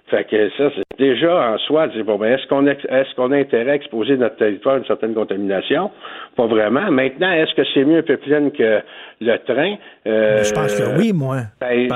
[0.10, 3.38] Fait que ça, c'est déjà en soi dire bon ben est-ce qu'on est-ce qu'on a
[3.38, 5.92] intérêt à exposer notre territoire à une certaine contamination?
[6.36, 6.90] Pas vraiment.
[6.90, 8.80] Maintenant, est-ce que c'est mieux un pipeline que
[9.22, 9.76] le train?
[10.08, 11.42] Euh, je pense que oui, moi.
[11.62, 11.88] Ben,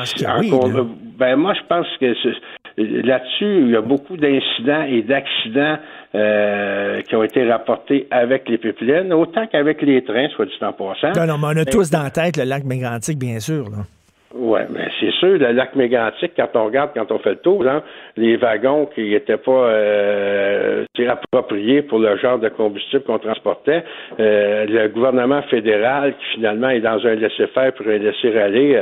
[1.17, 2.13] ben moi, je pense que
[2.77, 5.77] là-dessus, il y a beaucoup d'incidents et d'accidents
[6.15, 10.73] euh, qui ont été rapportés avec les pipelines, autant qu'avec les trains, soit dit en
[10.73, 11.12] passant.
[11.15, 13.69] Non, non, mais on a tous dans la tête le lac Mégantic, bien sûr.
[13.69, 13.83] Là.
[14.36, 17.67] Oui, mais c'est sûr, le lac mégantique, quand on regarde, quand on fait le tour,
[17.67, 17.83] hein,
[18.17, 23.83] les wagons qui n'étaient pas euh, appropriés pour le genre de combustible qu'on transportait,
[24.19, 28.81] euh, le gouvernement fédéral qui finalement est dans un laisser-faire pour un laisser-aller,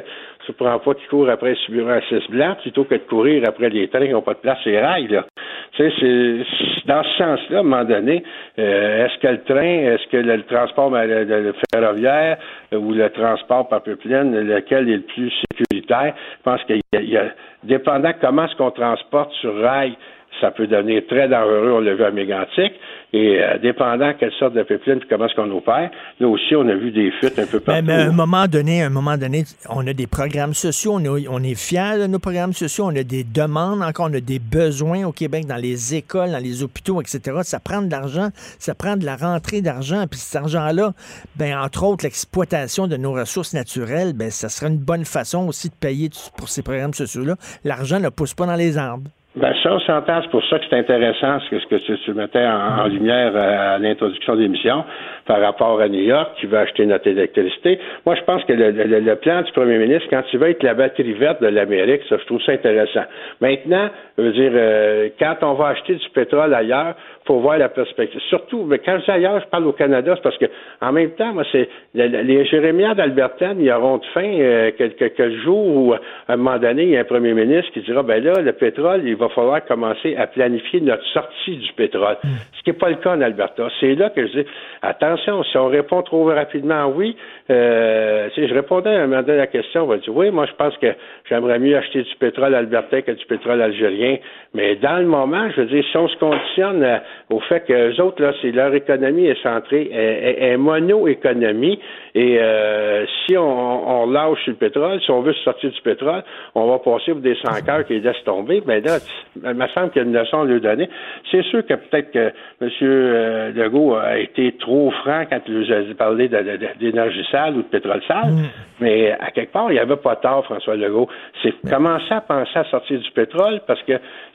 [0.50, 3.44] euh, ne prend pas qu'il court après ce à 6 blanc plutôt que de courir
[3.48, 5.08] après les trains qui n'ont pas de place et rails.
[5.08, 5.26] Là.
[5.74, 8.24] Tu sais, c'est dans ce sens-là, à un moment donné,
[8.60, 12.38] euh, est-ce que le train, est-ce que le, transport le, ferroviaire
[12.74, 16.14] euh, ou le transport par pipeline, lequel est le plus sécuritaire?
[16.40, 17.26] Je pense qu'il y, a,
[17.64, 19.96] dépendant comment est-ce qu'on transporte sur rail,
[20.40, 22.74] ça peut devenir très dangereux, on l'a vu à Mégantic.
[23.14, 26.66] Et euh, dépendant quelle sorte de pipeline et comment est-ce qu'on opère, là aussi, on
[26.70, 27.84] a vu des fuites un peu partout.
[27.86, 31.44] Mais, à un moment donné, un moment donné, on a des programmes sociaux, on, on
[31.44, 35.06] est fiers de nos programmes sociaux, on a des demandes, encore on a des besoins
[35.06, 37.40] au Québec dans les écoles, dans les hôpitaux, etc.
[37.44, 40.94] Ça prend de l'argent, ça prend de la rentrée d'argent, puis cet argent-là,
[41.36, 45.68] ben entre autres, l'exploitation de nos ressources naturelles, ben ça serait une bonne façon aussi
[45.68, 47.36] de payer pour ces programmes sociaux-là.
[47.66, 49.10] L'argent ne pousse pas dans les arbres.
[49.34, 50.22] Ben ça, on s'entend.
[50.24, 54.42] C'est pour ça que c'est intéressant ce que, tu, mettais en, lumière à, l'introduction de
[54.42, 54.84] l'émission
[55.26, 57.80] par rapport à New York qui veut acheter notre électricité.
[58.06, 61.14] Moi, je pense que le, plan du premier ministre, quand il va être la batterie
[61.14, 63.06] verte de l'Amérique, ça, je trouve ça intéressant.
[63.40, 66.96] Maintenant, je veux dire, euh, quand on va acheter du pétrole ailleurs,
[67.32, 68.20] faut voir la perspective.
[68.28, 70.46] Surtout, mais quand je dis ailleurs, je parle au Canada, c'est parce que
[70.82, 75.42] en même temps, moi, c'est les Jérémiades d'Albertaine, ils auront de fin euh, quelques, quelques
[75.44, 78.22] jours où, à un moment donné, il y a un premier ministre qui dira, ben
[78.22, 82.18] là, le pétrole, il va falloir commencer à planifier notre sortie du pétrole.
[82.58, 83.70] Ce qui n'est pas le cas en Alberta.
[83.80, 84.46] C'est là que je dis,
[84.82, 87.16] attention, si on répond trop rapidement oui,
[87.50, 90.46] euh, je répondais à un moment donné à la question, on va dire, oui, moi
[90.46, 90.94] je pense que
[91.30, 94.18] j'aimerais mieux acheter du pétrole albertain que du pétrole algérien.
[94.54, 96.98] Mais dans le moment, je veux dire, si on se conditionne euh,
[97.30, 101.80] au fait que les autres, là, c'est leur économie est centrée, est, est, mono-économie,
[102.14, 106.24] et euh, si on, on, lâche sur le pétrole, si on veut sortir du pétrole,
[106.56, 108.62] on va passer pour des sans qui laissent tomber.
[108.62, 108.98] Ben là,
[109.36, 110.90] il me semble qu'il y a une leçon à lui donner.
[111.32, 112.32] C'est sûr que peut-être que
[112.62, 113.54] M.
[113.56, 118.02] Legault a été trop franc quand il nous a parlé d'énergie sale ou de pétrole
[118.08, 118.50] sale, mm.
[118.82, 121.08] mais à quelque part, il n'y avait pas tort, François Legault.
[121.42, 123.94] C'est commencer à penser à sortir du pétrole parce que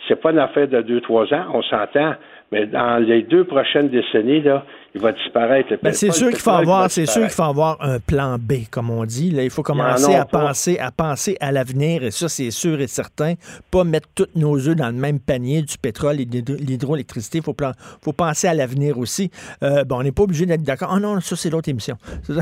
[0.08, 2.14] c'est pas une affaire de deux, trois ans, on s'entend.
[2.52, 4.64] Mais dans les deux prochaines décennies, là,
[4.96, 5.74] il va disparaître.
[5.82, 8.88] Ben, c'est sûr qu'il faut avoir, c'est sûr qu'il faut avoir un plan B, comme
[8.88, 9.30] on dit.
[9.30, 12.86] Là, il faut commencer à penser, à penser à l'avenir, et ça, c'est sûr et
[12.86, 13.34] certain.
[13.70, 17.38] Pas mettre tous nos œufs dans le même panier du pétrole et de l'hydroélectricité.
[17.38, 17.54] Il faut,
[18.02, 19.30] faut penser à l'avenir aussi.
[19.62, 20.92] Euh, bon, on n'est pas obligé d'être d'accord.
[20.94, 21.96] Oh non, ça, c'est l'autre émission.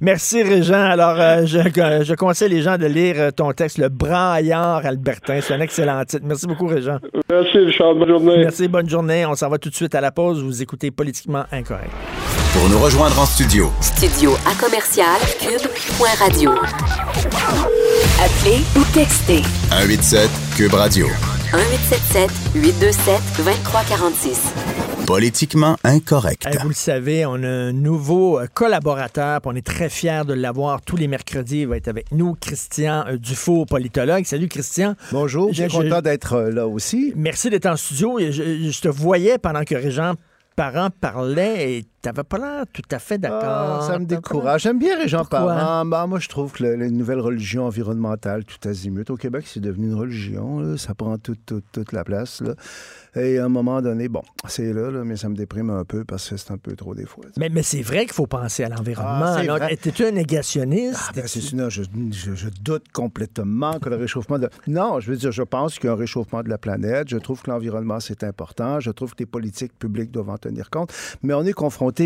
[0.00, 0.72] Merci, Régent.
[0.72, 5.40] Alors, euh, je, je, conseille les gens de lire euh, ton texte, Le braillard albertain.
[5.42, 6.24] C'est un excellent titre.
[6.24, 6.96] Merci beaucoup, Régent.
[7.28, 7.94] Merci, Richard.
[7.94, 8.38] Bonne journée.
[8.38, 9.26] Merci, bonne journée.
[9.26, 10.42] On s'en va tout de suite à la pause.
[10.42, 11.90] Vous écoutez Politiquement Incorrect.
[12.52, 13.70] Pour nous rejoindre en studio.
[13.80, 16.52] Studio à commercial cube.radio.
[18.20, 19.42] Appelez ou textez.
[19.70, 21.06] 187 cube radio.
[21.52, 24.52] 1877 827 2346.
[25.06, 26.46] Politiquement incorrect.
[26.60, 30.82] vous le savez, on a un nouveau euh, collaborateur, on est très fiers de l'avoir
[30.82, 31.60] tous les mercredis.
[31.62, 34.24] Il va être avec nous, Christian euh, Dufour, politologue.
[34.26, 34.96] Salut, Christian.
[35.10, 37.14] Bonjour, bien content d'être euh, là aussi.
[37.16, 38.18] Merci d'être en studio.
[38.18, 40.12] Je, je, te voyais pendant que Régent
[40.58, 43.80] parents parlaient et t'avais pas l'air tout à fait d'accord.
[43.82, 44.62] Ah, ça me décourage.
[44.62, 45.84] J'aime bien les gens parents.
[45.84, 49.86] Bah, moi, je trouve que les nouvelles religions environnementales, tout azimut, au Québec, c'est devenu
[49.86, 50.76] une religion.
[50.76, 52.40] Ça prend toute, toute, toute la place.
[52.40, 52.54] Là.
[53.16, 56.28] Et à un moment donné, bon, c'est là, mais ça me déprime un peu parce
[56.28, 57.24] que c'est un peu trop des fois.
[57.36, 59.36] Mais, mais c'est vrai qu'il faut penser à l'environnement.
[59.60, 61.00] Ah, Étais-tu un négationniste?
[61.08, 64.48] Ah, ben, je, je, doute complètement que le réchauffement de...
[64.66, 67.08] Non, je veux dire, je pense qu'il y a un réchauffement de la planète.
[67.08, 68.80] Je trouve que l'environnement, c'est important.
[68.80, 70.92] Je trouve que les politiques publiques doivent en tenir compte.
[71.22, 71.97] Mais on est confronté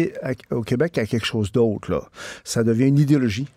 [0.51, 2.11] au Québec à quelque chose d'autre.
[2.45, 3.49] Ça devient une idéologie.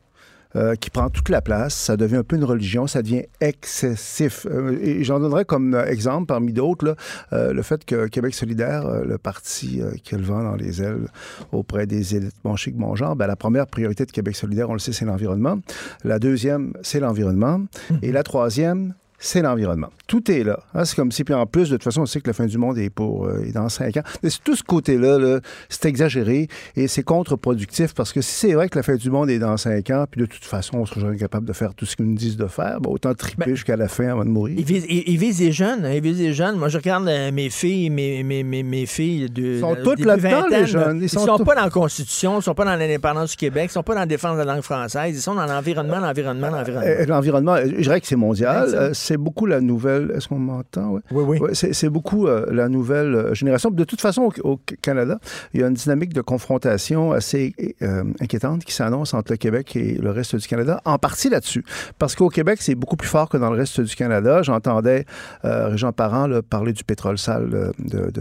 [0.55, 1.73] Euh, qui prend toute la place.
[1.73, 4.47] Ça devient un peu une religion, ça devient excessif.
[4.49, 6.95] Euh, et j'en donnerais comme exemple, parmi d'autres,
[7.33, 11.07] euh, le fait que Québec solidaire, le parti qui a le vent dans les ailes
[11.51, 14.73] auprès des élites bon chic, bon genre, ben, la première priorité de Québec solidaire, on
[14.73, 15.59] le sait, c'est l'environnement.
[16.05, 17.57] La deuxième, c'est l'environnement.
[17.57, 17.95] Mmh.
[18.01, 18.93] Et la troisième,
[19.25, 19.89] c'est l'environnement.
[20.07, 20.59] Tout est là.
[20.75, 22.45] Hein, c'est comme si, puis en plus, de toute façon, on sait que la fin
[22.45, 24.03] du monde est pour euh, dans cinq ans.
[24.21, 28.77] Mais tout ce côté-là, c'est exagéré et c'est contre-productif parce que si c'est vrai que
[28.77, 31.17] la fin du monde est dans cinq ans, puis de toute façon, on sera jamais
[31.17, 33.75] capable de faire tout ce qu'ils nous disent de faire, ben, autant triper ben, jusqu'à
[33.75, 34.55] la fin avant de mourir.
[34.59, 35.85] Ils visent, les jeunes.
[35.85, 36.57] Hein, ils visent les jeunes.
[36.57, 39.55] Moi, je regarde euh, mes filles, mes, mes, mes, mes filles de.
[39.55, 40.99] Ils sont toutes là-dedans, les jeunes.
[41.01, 43.73] Ils sont, sont pas dans la Constitution, ils sont pas dans l'indépendance du Québec, ils
[43.73, 46.87] sont pas dans la défense de la langue française, ils sont dans l'environnement, l'environnement, l'environnement.
[46.87, 48.91] Euh, l'environnement, je dirais que c'est mondial.
[48.93, 50.99] C'est beaucoup la nouvelle est-ce qu'on m'entend?
[51.11, 51.49] Oui, oui.
[51.53, 53.69] c'est beaucoup euh, la nouvelle euh, génération.
[53.69, 55.19] De toute façon, au, Canada,
[55.53, 59.75] il y a une dynamique de confrontation assez euh, inquiétante qui s'annonce entre le Québec
[59.75, 61.63] et le reste du Canada, en partie là-dessus.
[61.99, 64.41] Parce qu'au Québec, c'est beaucoup plus fort que dans le reste du Canada.
[64.41, 65.05] J'entendais
[65.43, 68.11] Régent Parent parler du pétrole sale de,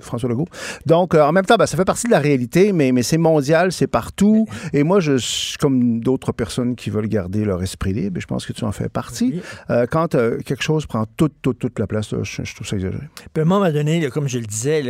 [0.00, 0.46] François Legault.
[0.86, 3.72] Donc, en même temps, ben, ça fait partie de la réalité, mais, mais c'est mondial,
[3.72, 4.46] c'est partout.
[4.72, 8.26] Et moi, je suis comme d'autres personnes qui veulent garder leur esprit libre, et je
[8.26, 9.40] pense que tu en fais partie.
[9.90, 12.10] Quand quelque chose prend toute, toute, toute la place.
[12.22, 13.04] je, trouve ça exagéré.
[13.32, 14.82] Puis à un moment donné, comme je le disais,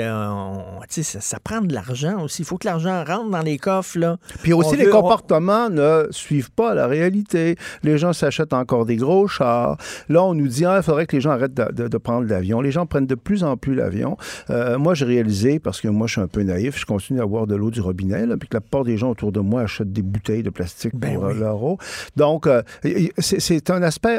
[0.89, 2.43] ça, ça, prend de l'argent aussi.
[2.43, 3.99] Il faut que l'argent rentre dans les coffres.
[3.99, 4.19] Là.
[4.43, 7.57] Puis aussi, les comportements ne suivent pas la réalité.
[7.83, 9.77] Les gens s'achètent encore des gros chars.
[10.09, 12.61] Là, on nous dit, ah, il faudrait que les gens arrêtent de, prendre l'avion.
[12.61, 14.17] Les gens prennent de plus en plus l'avion.
[14.51, 17.27] Euh, moi, j'ai réalisé, parce que moi, je suis un peu naïf, je continue à
[17.27, 19.93] boire de l'eau du robinet, puis que la plupart des gens autour de moi achètent
[19.93, 21.79] des bouteilles de plastique ben pour euh, leur eau.
[22.17, 22.63] Donc, euh,
[23.19, 24.19] c'est un aspect,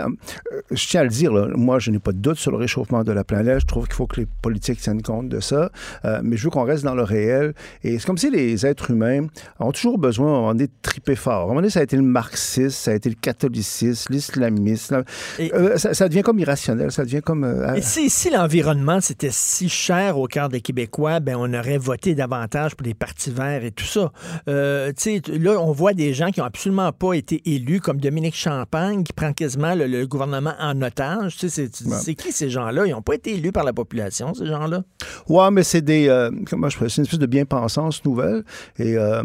[0.71, 3.03] je tiens à le dire, là, moi, je n'ai pas de doute sur le réchauffement
[3.03, 3.61] de la planète.
[3.61, 5.71] Je trouve qu'il faut que les politiques tiennent compte de ça.
[6.05, 7.53] Euh, mais je veux qu'on reste dans le réel.
[7.83, 9.27] Et c'est comme si les êtres humains
[9.59, 11.33] ont toujours besoin, à un moment donné, de triper fort.
[11.33, 15.03] À un moment donné, ça a été le marxisme, ça a été le catholicisme, l'islamisme.
[15.39, 16.91] Euh, ça, devient comme irrationnel.
[16.91, 17.43] Ça devient comme...
[17.43, 21.77] Euh, et si, si l'environnement, c'était si cher au cœur des Québécois, ben on aurait
[21.77, 24.11] voté davantage pour les partis verts et tout ça.
[24.47, 29.13] là, on voit des gens qui n'ont absolument pas été élus, comme Dominique Champagne, qui
[29.13, 31.37] prend quasiment le, gouvernement en otage.
[31.37, 32.15] Tu sais, c'est, Ouais.
[32.15, 32.85] qui ces gens-là?
[32.85, 34.83] Ils n'ont pas été élus par la population, ces gens-là?
[35.29, 36.07] Ouais, mais c'est des.
[36.09, 38.43] euh, comment je C'est une espèce de bien-pensance nouvelle.
[38.77, 39.23] Et euh,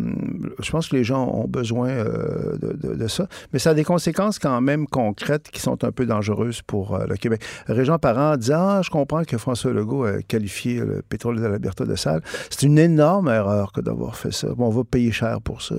[0.61, 3.27] je pense que les gens ont besoin euh, de, de- de ça.
[3.53, 7.17] Mais ça a des conséquences quand même concrètes qui sont un peu dangereuses pour le
[7.17, 7.43] Québec.
[7.67, 11.85] Régent Parent dit Ah, je comprends que François Legault a qualifié le pétrole de l'Alberta
[11.85, 12.23] de sale.
[12.51, 14.49] C'est une énorme erreur que d'avoir fait ça.
[14.55, 15.75] Bon, on va payer cher pour ça.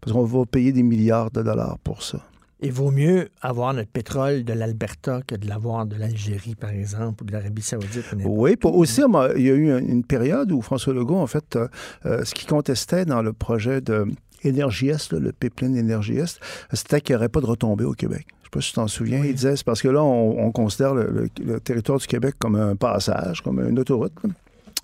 [0.00, 2.18] Parce qu'on va payer des milliards de dollars pour ça.
[2.60, 7.22] Il vaut mieux avoir notre pétrole de l'Alberta que de l'avoir de l'Algérie, par exemple,
[7.22, 8.04] ou de l'Arabie Saoudite.
[8.24, 9.00] Oui, pour- aussi,
[9.36, 11.68] il y a eu une période où François Legault, en fait, euh,
[12.06, 14.06] euh, ce qu'il contestait dans le projet de
[14.42, 16.40] Énergie Est, le pipeline Énergie Est,
[16.72, 18.26] c'était qu'il n'y aurait pas de retombée au Québec.
[18.30, 19.24] Je ne sais pas si tu t'en souviens.
[19.24, 22.34] Il disait, c'est parce que là, on, on considère le, le- le territoire du Québec
[22.38, 24.12] comme un passage, comme une autoroute.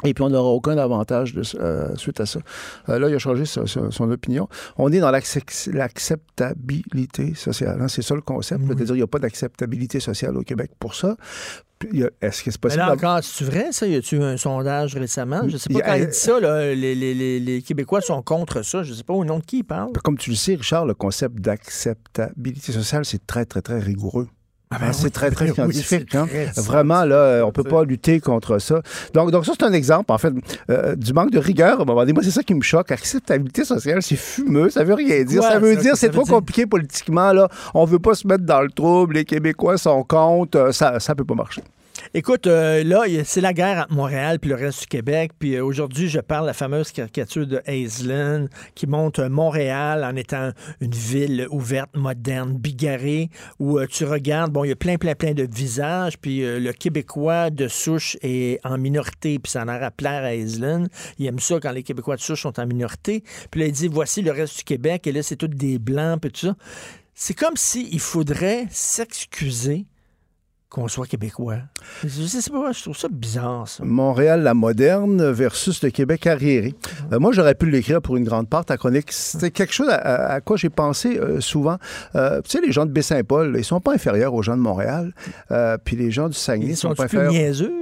[0.05, 0.11] Là.
[0.11, 2.41] Et puis, on n'aura aucun avantage de, euh, suite à ça.
[2.89, 4.49] Euh, là, il a changé sa- sa- son opinion.
[4.77, 7.79] On est dans l'accep- l'acceptabilité sociale.
[7.81, 7.89] hein.
[7.89, 8.61] C'est ça le concept.
[8.63, 8.69] Oui.
[8.69, 11.17] C'est-à-dire qu'il n'y a pas d'acceptabilité sociale au Québec pour ça.
[12.23, 12.81] Est-ce que c'est Mais possible?
[12.81, 13.87] là d'avoir- encore, c'est vrai, ça?
[13.87, 15.43] Y a-tu eu un sondage récemment?
[15.47, 18.23] Je sais pas a- quand il dit ça, là, les, les- les- les Québécois sont
[18.23, 18.83] contre ça.
[18.83, 19.93] Je sais pas au nom de qui il parle.
[20.03, 24.29] Comme tu le sais, Richard, le concept d'acceptabilité sociale, c'est très, très, très rigoureux.
[24.93, 26.15] C'est très, très oui, scientifique.
[26.15, 26.27] hein.
[26.27, 28.81] très Vraiment, là, on peut pas lutter contre ça.
[29.13, 30.33] Donc, donc ça, c'est un exemple, en fait,
[30.71, 31.79] euh, du manque de rigueur.
[31.79, 32.91] À un moment donné, moi, c'est ça qui me choque.
[32.93, 34.71] Acceptabilité sociale, c'est fumeux.
[34.71, 35.43] Ça veut rien dire.
[35.43, 37.33] Ouais, ça veut dire ça c'est trop dire- compliqué politiquement.
[37.33, 37.49] Là.
[37.75, 39.15] On veut pas se mettre dans le trouble.
[39.15, 40.59] Les Québécois sont contre.
[40.59, 41.63] Euh, Ça ça peut pas marcher.
[42.13, 45.33] Écoute, euh, là, c'est la guerre entre Montréal puis le reste du Québec.
[45.39, 50.15] Puis euh, aujourd'hui, je parle de la fameuse caricature de Aislinn qui montre Montréal en
[50.15, 54.97] étant une ville ouverte, moderne, bigarrée, où euh, tu regardes, bon, il y a plein,
[54.97, 56.19] plein, plein de visages.
[56.19, 60.35] Puis le Québécois de souche est en minorité, puis ça en a à plaire à
[60.35, 60.89] Aislinn.
[61.19, 63.25] Il aime ça quand les Québécois de souche sont en minorité.
[63.51, 66.21] Puis là, il dit, voici le reste du Québec, et là, c'est tout des Blancs,
[66.21, 66.57] puis tout ça.
[67.15, 69.87] C'est comme s'il faudrait s'excuser
[70.75, 71.59] qu'on soit québécois.
[72.03, 73.85] Je sais pas, je trouve ça bizarre, ça.
[73.85, 76.75] Montréal la moderne versus le Québec arriéré.
[77.13, 79.13] Euh, moi, j'aurais pu l'écrire pour une grande part, ta chronique.
[79.13, 81.77] C'était quelque chose à, quoi j'ai pensé euh, souvent.
[82.17, 85.13] Euh, tu sais, les gens de Baie-Saint-Paul, ils sont pas inférieurs aux gens de Montréal.
[85.85, 87.33] Puis les gens du Saguenay Ils sont, sont pas plus inférieurs.
[87.33, 87.73] niaiseux?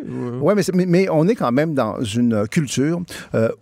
[0.42, 3.00] Oui, mais, c'est- mais, mais on est quand même dans une culture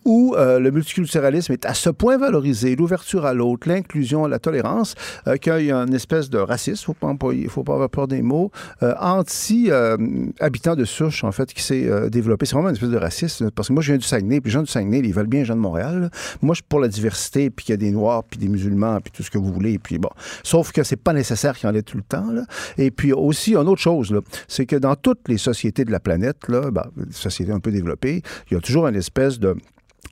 [0.05, 4.97] où le multiculturalisme est à ce point valorisé, l'ouverture à l'autre, l'inclusion, la tolérance,
[5.41, 8.51] qu'il y a une espèce de racisme, pas employer- faut pas avoir peur des mots,
[8.83, 12.47] euh, anti-habitant de souche, en fait, qui s'est euh, développé.
[12.47, 14.55] C'est vraiment une espèce de racisme, parce que moi, je viens du Saguenay, puis les
[14.55, 16.11] gens du Saguenay, ils veulent bien les gens de Montréal.
[16.43, 19.01] Moi, je suis pour la diversité, puis qu'il y a des Noirs, puis des musulmans,
[19.01, 20.11] puis tout ce que vous voulez, puis bon.
[20.43, 22.43] Sauf que c'est pas nécessaire qu'il y en ait tout le temps, là.
[22.79, 24.15] Et puis aussi, une autre chose,
[24.49, 28.23] c'est que dans toutes les sociétés de la planète, là, ben, sociétés un peu développées,
[28.51, 29.57] il y a toujours une espèce de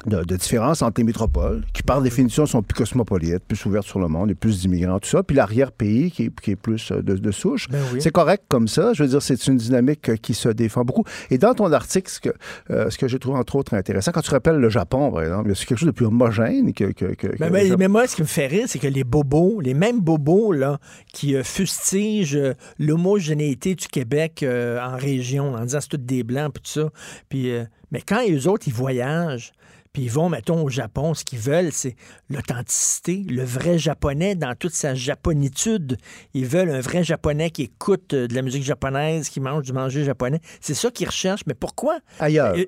[0.06, 3.98] de, de différence entre les métropoles, qui par définition sont plus cosmopolites, plus ouvertes sur
[3.98, 7.02] le monde, et plus d'immigrants, tout ça, puis l'arrière-pays qui, est- qui est plus euh,
[7.02, 7.68] de, de souche.
[7.68, 8.00] Ben oui.
[8.00, 8.92] C'est correct comme ça.
[8.92, 11.04] Je veux dire, c'est une dynamique euh, qui se défend beaucoup.
[11.30, 12.30] Et dans ton article, ce que,
[12.70, 15.54] euh, ce que j'ai trouvé entre autres intéressant, quand tu rappelles le Japon, par exemple,
[15.56, 16.92] c'est quelque chose de plus homogène que...
[16.92, 19.74] que, que- que Mais, moi, ce qui me fait rire, c'est que les bobos, les
[19.74, 20.78] mêmes bobos là,
[21.12, 26.52] qui euh, fustigent euh, l'homogénéité du Québec en région, en disant c'est tous des blancs,
[26.54, 26.88] puis tout ça.
[27.28, 27.50] Puis,
[27.90, 29.52] mais quand eux autres, ils voyagent,
[29.98, 31.96] puis ils vont, mettons, au Japon, ce qu'ils veulent, c'est
[32.30, 35.96] l'authenticité, le vrai japonais dans toute sa japonitude.
[36.34, 39.72] Ils veulent un vrai japonais qui écoute euh, de la musique japonaise, qui mange du
[39.72, 40.38] manger japonais.
[40.60, 41.44] C'est ça qu'ils recherchent.
[41.48, 41.98] Mais pourquoi?
[42.20, 42.54] Ailleurs.
[42.56, 42.66] Euh,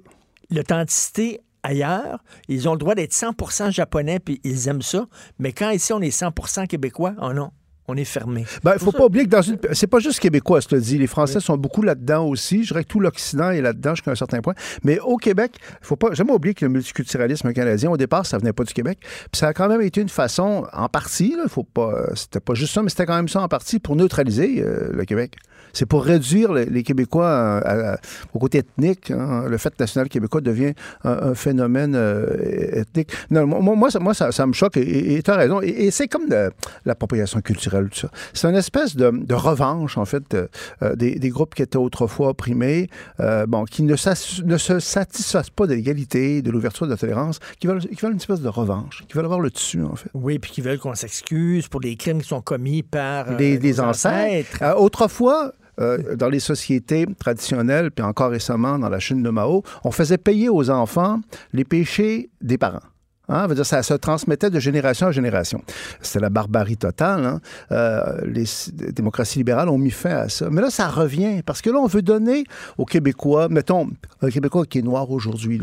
[0.51, 5.07] L'authenticité ailleurs, ils ont le droit d'être 100% japonais, puis ils aiment ça.
[5.39, 7.53] Mais quand ici, on est 100% québécois, oh non,
[7.91, 8.45] on est fermé.
[8.65, 9.59] Ben, il faut pas oublier que dans une.
[9.73, 10.99] C'est pas juste québécois, je te le dis.
[10.99, 12.63] Les Français sont beaucoup là-dedans aussi.
[12.63, 14.55] Je dirais que tout l'Occident est là-dedans jusqu'à un certain point.
[14.85, 18.39] Mais au Québec, il faut pas jamais oublier que le multiculturalisme canadien, au départ, ça
[18.39, 18.99] venait pas du Québec.
[19.01, 22.07] Puis ça a quand même été une façon, en partie, là, faut pas.
[22.15, 25.05] C'était pas juste ça, mais c'était quand même ça en partie pour neutraliser euh, le
[25.05, 25.37] Québec.
[25.73, 27.99] C'est pour réduire les, les Québécois euh, à- à-
[28.35, 29.11] au côté ethnique.
[29.11, 29.45] hein.
[29.49, 30.73] Le fait national québécois devient
[31.05, 33.11] un, un phénomène euh, ethnique.
[33.31, 35.61] Non, moi, moi, ça, moi, ça, ça me choque et tu as raison.
[35.63, 36.25] Et, et c'est comme
[36.85, 38.11] l'appropriation culturelle, tout ça.
[38.33, 42.29] C'est une espèce de, de revanche, en fait, euh, des, des groupes qui étaient autrefois
[42.31, 42.89] opprimés,
[43.21, 47.67] euh, bon, qui ne, se satisfassent pas de l'égalité, de l'ouverture, de la tolérance, qui
[47.67, 50.11] veulent, qui veulent une espèce de revanche, qui veulent avoir le dessus, en fait.
[50.15, 53.81] Oui, puis qui veulent qu'on s'excuse pour les crimes qui sont commis par Les, les
[53.81, 54.59] ancêtres.
[54.63, 55.50] Euh, autrefois,
[55.81, 60.19] euh, dans les sociétés traditionnelles, puis encore récemment dans la Chine de Mao, on faisait
[60.19, 61.21] payer aux enfants
[61.53, 62.81] les péchés des parents.
[63.31, 65.63] Hein, veut dire, ça se transmettait de génération en génération.
[66.01, 67.25] C'était la barbarie totale.
[67.25, 67.41] hein.
[67.71, 68.45] Euh, les,
[68.93, 70.49] démocraties libérales ont mis fin à ça.
[70.51, 72.45] Mais là, ça revient parce que là, on veut donner
[72.77, 73.89] aux Québécois, mettons,
[74.21, 75.61] un Québécois qui est noir aujourd'hui,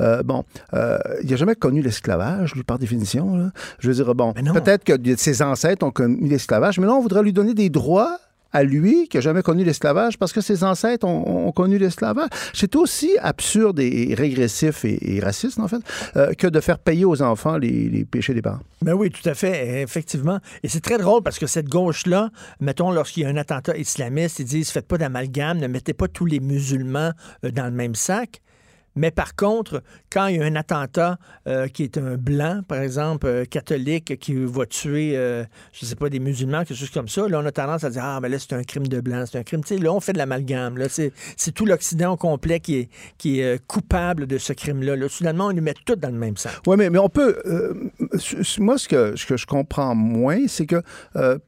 [0.00, 3.36] euh, bon, euh, il n'a jamais connu l'esclavage, lui, par définition.
[3.36, 3.50] là.
[3.80, 7.22] Je veux dire, bon, peut-être que ses ancêtres ont connu l'esclavage, mais là, on voudrait
[7.22, 8.18] lui donner des droits
[8.52, 12.28] à lui qui n'a jamais connu l'esclavage parce que ses ancêtres ont, connu l'esclavage.
[12.52, 15.80] C'est aussi absurde et régressif et, raciste, en fait,
[16.16, 18.60] euh, que de faire payer aux enfants les, péchés des parents.
[18.82, 20.38] Ben oui, tout à fait, effectivement.
[20.62, 22.30] Et c'est très drôle parce que cette gauche-là,
[22.60, 26.08] mettons, lorsqu'il y a un attentat islamiste, ils disent faites pas d'amalgame, ne mettez pas
[26.08, 27.12] tous les musulmans
[27.44, 28.40] euh, dans le même sac.
[28.96, 32.80] Mais par contre, quand il y a un attentat euh, qui est un blanc, par
[32.80, 36.90] exemple, euh, catholique, qui va tuer, euh, je ne sais pas, des musulmans, quelque chose
[36.90, 39.00] comme ça, là, on a tendance à dire Ah, mais là, c'est un crime de
[39.00, 39.62] blanc, c'est un crime.
[39.82, 40.78] Là, on fait de l'amalgame.
[40.88, 41.12] C'est,
[41.52, 42.88] tout l'Occident complet qui
[43.24, 44.96] est, coupable de ce crime-là.
[44.96, 46.52] Là, soudainement, on lui met tout dans le même sac.
[46.66, 47.40] Oui, mais on peut.
[48.58, 50.82] Moi, ce que, ce que je comprends moins, c'est que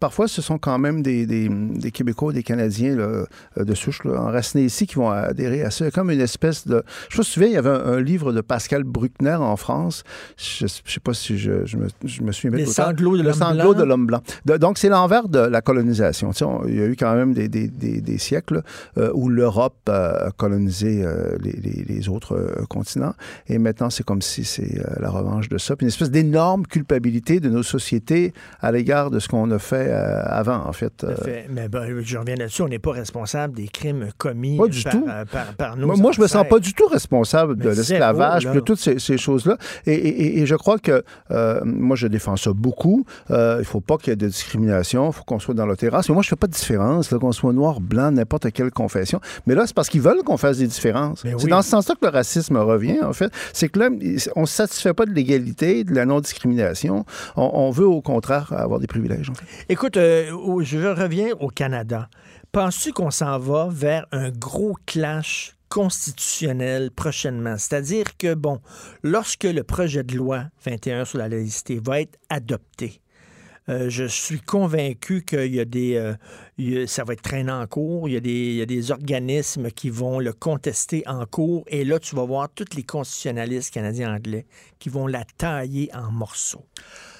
[0.00, 3.24] parfois, ce sont quand même des, des, des Québécois, des Canadiens là,
[3.56, 5.90] de souche, là, enracinés ici, qui vont adhérer à ça.
[5.90, 6.82] Comme une espèce de.
[7.08, 10.04] Je sais souviens, il y avait un, un, livre de Pascal Bruckner en France.
[10.36, 13.28] Je ne sais pas si je, je, me, je me souviens Les sanglots de Le
[13.28, 13.80] l'homme sanglot blanc.
[13.80, 14.22] de l'homme blanc.
[14.44, 16.30] De- donc, c'est l'envers de la colonisation.
[16.30, 18.62] Tu sais, on- il y a eu quand même des, des, des, siècles
[18.98, 23.14] euh, où l'Europe euh, a colonisé euh, les, les, les autres euh, continents.
[23.48, 25.76] Et maintenant, c'est comme si c'est euh, la revanche de ça.
[25.76, 29.88] Puis une espèce d'énorme culpabilité de nos sociétés à l'égard de ce qu'on a fait
[29.88, 31.04] euh, avant, en fait.
[31.04, 31.46] À fait.
[31.50, 34.92] Mais ben, je reviens là-dessus, on n'est pas responsable des crimes commis Pas du par,
[34.92, 35.06] tout.
[35.08, 36.50] euh, par, par nos Moi, moi, je me sens ancêtres.
[36.50, 39.56] pas du tout responsable de l'esclavage, de toutes ces, ces choses-là.
[39.86, 43.04] Et, et- et je crois que euh, moi, je défends ça beaucoup.
[43.30, 45.08] Euh, il faut pas qu'il y ait de discrimination.
[45.08, 46.08] Il faut qu'on soit dans la terrasse.
[46.08, 49.20] Mais moi, je fais pas de différence, qu'on soit noir, blanc, n'importe quelle confession.
[49.46, 51.22] Mais là, c'est parce qu'ils veulent qu'on fasse des différences.
[51.38, 53.30] C'est dans ce sens-là que le racisme revient, en fait.
[53.52, 53.88] C'est que là,
[54.36, 56.41] on se satisfait pas de l'égalité, de la non-discrimination.
[57.36, 59.30] On, veut, au contraire, avoir des privilèges.
[59.68, 60.30] Écoute, euh,
[60.62, 62.08] je reviens au Canada.
[62.52, 67.56] Penses-tu qu'on s'en va vers un gros clash constitutionnel prochainement?
[67.58, 68.60] C'est-à-dire que, bon,
[69.02, 73.01] lorsque le projet de loi 21 sur la laïcité va être adopté,
[73.68, 75.94] euh, je suis convaincu qu'il y a des.
[75.94, 78.08] euh, ça va être traîné en cours.
[78.08, 78.16] Il y,
[78.62, 81.64] a des, organismes qui vont le contester en cours.
[81.68, 84.46] Et là, tu vas voir tous les constitutionnalistes canadiens-anglais
[84.78, 86.66] qui vont la tailler en morceaux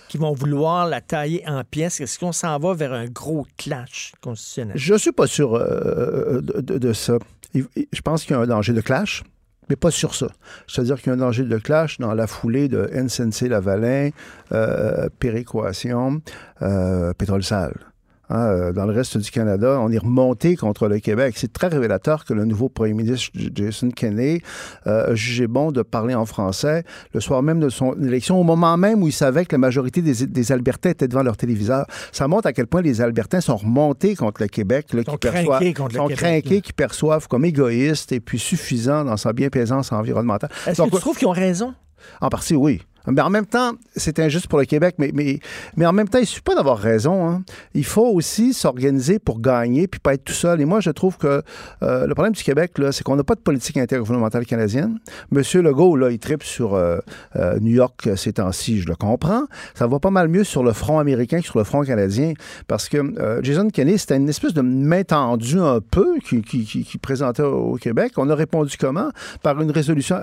[0.09, 1.99] qui vont vouloir la tailler en pièces.
[2.03, 4.76] Est-ce qu'on s'en va vers un gros clash constitutionnel?
[4.76, 7.16] Je suis pas sûr euh, de, ça.
[7.55, 9.22] Je pense qu'il y a un danger de clash,
[9.68, 10.28] mais pas sur ça.
[10.66, 14.10] C'est-à-dire qu'il y a un danger de clash dans la foulée de NCNC Lavalin,
[14.52, 16.20] euh, péréquation,
[16.62, 17.91] euh, pétrole sale.
[18.35, 21.35] Hein, euh, dans le reste du Canada, on est remonté contre le Québec.
[21.37, 24.41] C'est très révélateur que le nouveau premier ministre Jason Kenney
[24.87, 28.43] euh, a jugé bon de parler en français le soir même de son élection, au
[28.43, 31.85] moment même où il savait que la majorité des, des Albertains étaient devant leur téléviseur.
[32.11, 35.74] Ça montre à quel point les Albertains sont remontés contre le Québec, là, qui perçoivent-
[35.74, 36.61] contre le sont Québec, là.
[36.62, 40.49] qui perçoivent comme égoïste et puis suffisant dans sa bienplaisance environnementale.
[40.66, 41.74] Est-ce que tu trouves qu'ils ont raison?
[42.20, 42.80] en partie, oui.
[43.07, 45.38] Mais en même temps, c'est injuste pour le Québec, mais, mais,
[45.76, 47.28] mais en même temps, il suffit pas d'avoir raison.
[47.28, 47.42] hein.
[47.74, 50.61] Il faut aussi s'organiser pour gagner, puis pas être tout seul.
[50.61, 51.42] Et moi, je trouve que
[51.82, 54.98] euh, le problème du Québec, c'est qu'on n'a pas de politique intergouvernementale canadienne.
[55.30, 56.98] Monsieur Legault, là, il tripe sur euh,
[57.36, 59.44] euh, New York ces temps-ci, je le comprends.
[59.74, 62.32] Ça va pas mal mieux sur le front américain que sur le front canadien,
[62.68, 66.98] parce que Jason Kenney, c'était une espèce de main tendue un peu qui, qui, qui-
[66.98, 68.12] présentait au Québec.
[68.16, 69.11] On a répondu comment?
[69.42, 70.16] Par une résolution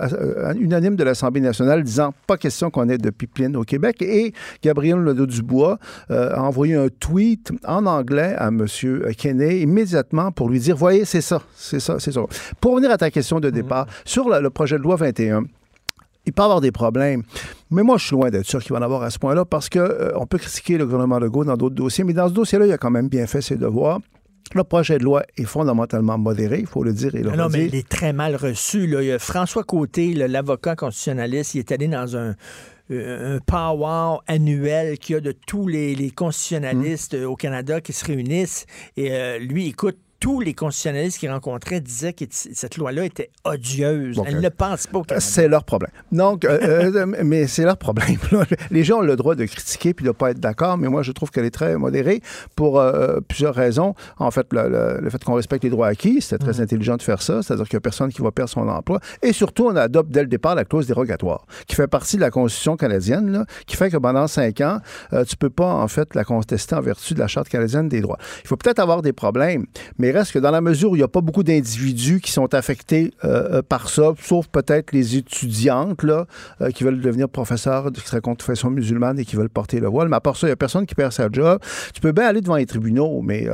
[0.58, 4.02] unanime de l'Assemblée nationale disant pas question qu'on ait de pipeline au Québec.
[4.02, 5.78] Et Gabriel Nadeau-Dubois
[6.10, 8.66] euh, a envoyé un tweet en anglais à M.
[9.16, 12.20] Kenney immédiatement pour lui dire, voyez, c'est ça, c'est ça, c'est ça.
[12.60, 15.44] Pour revenir à ta question de départ, sur le, le projet de loi 21,
[16.26, 17.22] il peut y avoir des problèmes.
[17.70, 19.68] Mais moi, je suis loin d'être sûr qu'il va en avoir à ce point-là parce
[19.68, 22.72] qu'on on peut critiquer le gouvernement Legault dans d'autres dossiers, mais dans ce dossier-là, il
[22.72, 24.00] a quand même bien fait ses devoirs.
[24.52, 27.48] Le projet de loi est fondamentalement modéré, il faut le dire et le Ah Non,
[27.48, 28.86] mais il est très mal reçu.
[28.86, 29.00] Là.
[29.00, 32.34] Il y a François Côté, l'avocat constitutionnaliste, il est allé dans un,
[32.90, 37.80] euh, un powwow annuel qu'il y a de tous les, les constitutionnalistes euh, au Canada
[37.80, 38.66] qui se réunissent.
[38.96, 44.16] Et euh, lui, écoute, tous les constitutionnalistes qu'il rencontrait disaient que cette loi-là était odieuse.
[44.16, 45.04] Donc, Elle euh, ne passe pas au.
[45.18, 45.90] C'est leur problème.
[46.12, 48.18] Donc, euh, euh, mais c'est leur problème.
[48.70, 51.02] Les gens ont le droit de critiquer puis de ne pas être d'accord, mais moi,
[51.02, 52.20] je trouve qu'elle est très modérée
[52.54, 53.94] pour euh, plusieurs raisons.
[54.18, 57.02] En fait, le, le- le fait qu'on respecte les droits acquis, c'était très intelligent de
[57.02, 59.00] faire ça, c'est-à-dire qu'il n'y a personne qui va perdre son emploi.
[59.22, 62.30] Et surtout, on adopte dès le départ la clause dérogatoire, qui fait partie de la
[62.30, 64.80] Constitution canadienne, là, qui fait que pendant cinq ans,
[65.14, 68.02] euh, tu peux pas, en fait, la contester en vertu de la Charte canadienne des
[68.02, 68.18] droits.
[68.44, 69.64] Il faut peut-être avoir des problèmes,
[69.98, 72.32] mais il reste que dans la mesure où il n'y a pas beaucoup d'individus qui
[72.32, 76.26] sont affectés euh, euh, par ça, sauf peut-être les étudiantes là,
[76.60, 80.08] euh, qui veulent devenir professeurs, seraient confession musulmane et qui veulent porter le voile.
[80.08, 81.60] Mais à part ça, il n'y a personne qui perd sa job.
[81.94, 83.46] Tu peux bien aller devant les tribunaux, mais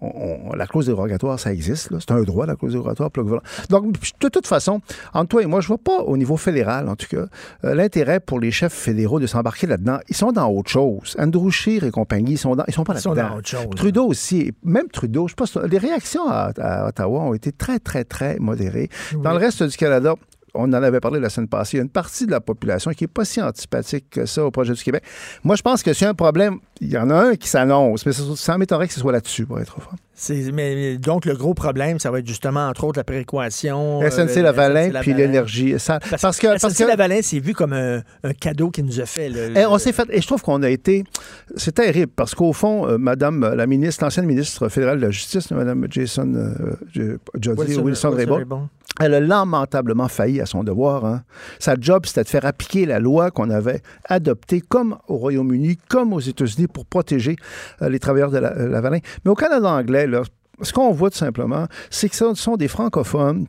[0.00, 1.90] on- on- la clause dérogatoire, ça existe.
[2.00, 3.10] C'est un droit, la clause dérogatoire.
[3.10, 3.48] pour le gouvernement.
[3.70, 4.80] Donc, de toute façon,
[5.14, 7.26] entre toi et moi, je vois pas au niveau fédéral, en tout cas,
[7.64, 9.98] euh, l'intérêt pour les chefs fédéraux de s'embarquer là-dedans.
[10.08, 11.16] Ils sont dans autre chose.
[11.18, 13.30] Andrew Scheer et compagnie, ils sont, dans, ils sont pas Ils sont là-dedans.
[13.34, 13.66] dans autre chose.
[13.76, 14.52] Trudeau aussi.
[14.64, 18.36] Même Trudeau, je pense que les réactions à, à Ottawa ont été très, très, très
[18.38, 18.88] modérées.
[19.22, 20.14] Dans le reste du Canada,
[20.58, 22.90] on en avait parlé la semaine passée, il y a une partie de la population
[22.92, 25.02] qui n'est pas si antipathique que ça au projet du Québec.
[25.44, 28.12] Moi, je pense que a un problème, il y en a un qui s'annonce, mais
[28.12, 29.96] ça, m'étonnerait que ce soit là-dessus, pour être franc.
[30.52, 34.00] Mais, donc, le gros problème, ça va être justement, entre autres, la prééquation.
[34.08, 35.26] SNC euh, Lavalin, SNC puis Lavalin.
[35.26, 35.74] l'énergie.
[35.78, 39.04] Ça- Parce, Parce, que, SNC Lavalin, c'est vu comme un, un cadeau qu'il nous a
[39.06, 39.28] fait.
[39.28, 41.04] le- Eh, on s'est fait, et je trouve qu'on a été,
[41.56, 45.10] c'est terrible, parce qu'au fond, euh, Madame euh, la ministre, l'ancienne ministre fédérale de la
[45.10, 48.46] Justice, Madame Jason euh, Jody Wilson, Raybould.
[49.00, 51.04] elle a lamentablement failli à son devoir.
[51.04, 51.22] hein.
[51.58, 56.14] Sa job, c'était de faire appliquer la loi qu'on avait adoptée, comme au Royaume-Uni, comme
[56.14, 57.36] aux États-Unis, pour protéger
[57.82, 58.98] euh, les travailleurs de la, euh, Lavalin.
[59.24, 60.22] Mais au Canada anglais, là,
[60.62, 63.46] ce qu'on voit tout simplement, c'est que ce sont des francophones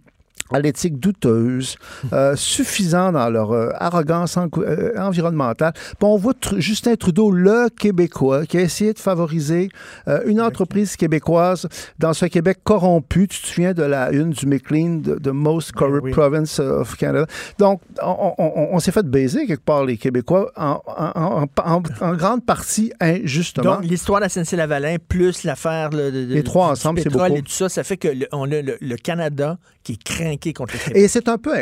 [0.51, 1.75] à l'éthique douteuse,
[2.13, 5.73] euh, suffisants dans leur euh, arrogance en- euh, environnementale.
[5.73, 9.69] Puis on voit Justin Trudeau, le Québécois, qui a essayé de favoriser
[10.07, 11.67] euh, une entreprise québécoise
[11.99, 13.27] dans ce Québec corrompu.
[13.27, 16.11] Tu te souviens de la une du McLean, de, de Most Corrupt oui.
[16.11, 17.25] Province of Canada?
[17.59, 20.81] Donc, on, on- on- on s'est fait baiser quelque part, les Québécois, en,
[22.15, 23.63] grande partie injustement.
[23.75, 27.25] Donc, l'histoire de la SNC-Lavalin, plus l'affaire là, de, de- Les trois ensemble, c'est beaucoup.
[27.35, 30.03] et tout ça, ça fait que le- on a le, le Canada qui est
[30.37, 30.97] craqué contre le Québec.
[31.03, 31.53] Et c'est un peu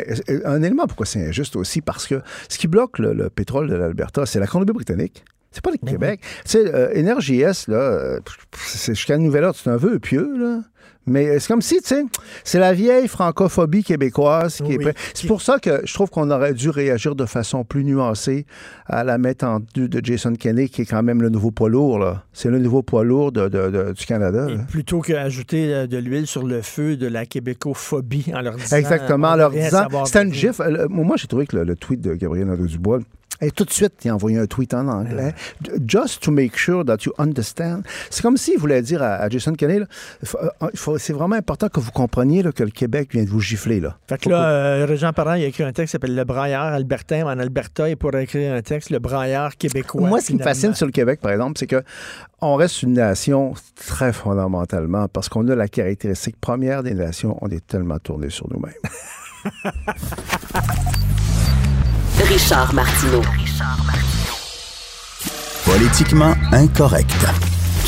[0.44, 3.74] un, élément pourquoi c'est injuste aussi, parce que ce qui bloque le, le pétrole de
[3.74, 5.24] l'Alberta, c'est la Colombie-Britannique.
[5.56, 6.20] C'est pas le Mais Québec.
[6.44, 8.20] Tu sais, euh, Énergie S, là, euh,
[8.54, 10.60] c'est jusqu'à Nouvelle Ordre, c'est un vœu pieux, là.
[11.06, 12.04] Mais c'est comme si, tu sais,
[12.42, 14.92] c'est la vieille francophobie québécoise qui est Oui.
[15.14, 18.44] C'est pour ça que je trouve qu'on aurait dû réagir de façon plus nuancée
[18.86, 22.24] à la métendue de Jason Kenney, qui est quand même le nouveau poids lourd, là.
[22.32, 24.46] C'est le nouveau poids lourd de- de- de- du Canada.
[24.50, 28.76] Et plutôt qu'ajouter euh, de l'huile sur le feu de la québécophobie en leur disant...
[28.76, 29.86] Exactement, en leur disant.
[30.04, 30.62] C'était une gifle.
[30.62, 33.00] Euh, Moi, j'ai trouvé que le, le tweet de Gabriel Nadeau-Dubois,
[33.40, 35.34] et tout de suite, il a envoyé un tweet en anglais.
[35.86, 37.82] Just to make sure that you understand.
[38.10, 41.90] C'est comme s'il voulait dire à, à Jason Kenney, euh, c'est vraiment important que vous
[41.90, 43.80] compreniez là, que le Québec vient de vous gifler.
[43.80, 43.96] Là.
[44.08, 47.26] Fait que là, euh, Parent, il a écrit un texte qui s'appelle Le braillard albertain.
[47.26, 50.08] En Alberta, il pourrait écrire un texte, Le braillard québécois.
[50.08, 51.82] Moi, ce qui me fascine sur le Québec, par exemple, c'est que
[52.40, 57.48] on reste une nation très fondamentalement parce qu'on a la caractéristique première des nations, on
[57.48, 58.74] est tellement tourné sur nous-mêmes.
[62.36, 63.22] Richard Martineau.
[65.64, 67.08] Politiquement incorrect.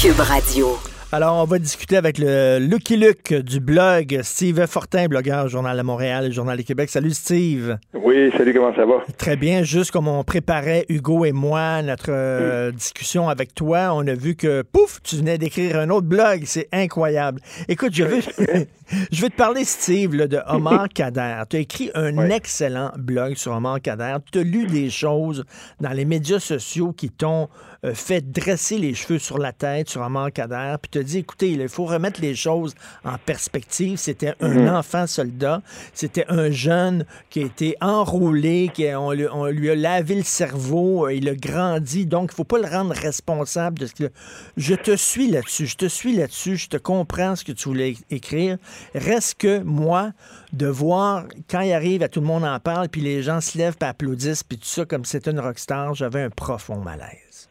[0.00, 0.78] Cube Radio.
[1.12, 5.82] Alors, on va discuter avec le Lucky Luke du blog Steve Fortin, blogueur Journal de
[5.82, 6.88] Montréal et Journal du Québec.
[6.88, 7.76] Salut Steve.
[7.92, 9.02] Oui, salut, comment ça va?
[9.18, 9.64] Très bien.
[9.64, 14.34] Juste comme on préparait, Hugo et moi, notre euh, discussion avec toi, on a vu
[14.34, 16.44] que, pouf, tu venais d'écrire un autre blog.
[16.46, 17.40] C'est incroyable.
[17.68, 18.20] Écoute, je veux,
[19.12, 21.42] je veux te parler, Steve, là, de Omar Kader.
[21.50, 22.32] Tu as écrit un Ouais.
[22.34, 24.16] excellent blog sur Omar Kader.
[24.32, 25.44] Tu as lu des choses
[25.80, 27.48] dans les médias sociaux qui t'ont
[27.84, 30.74] euh, fait dresser les cheveux sur la tête sur Omar Kader.
[30.82, 32.74] Puis tu as dit, écoutez, il faut remettre les choses
[33.04, 33.98] en perspective.
[33.98, 35.62] C'était un enfant soldat.
[35.94, 40.14] C'était un jeune qui a été enrôlé, qui a- on, lui, on lui a lavé
[40.16, 42.06] le cerveau, euh, il a grandi.
[42.06, 44.10] Donc, il faut pas le rendre responsable de ce que...
[44.56, 45.66] Je te suis là-dessus.
[45.66, 46.56] Je te suis là-dessus.
[46.56, 48.56] Je te comprends ce que tu voulais écrire.
[48.94, 50.10] Reste que moi,
[50.52, 53.56] de voir quand il arrive, à tout le monde en parle, puis les gens se
[53.58, 57.48] lèvent, puis applaudissent, puis tout ça, comme si c'était une rockstar, j'avais un profond malaise.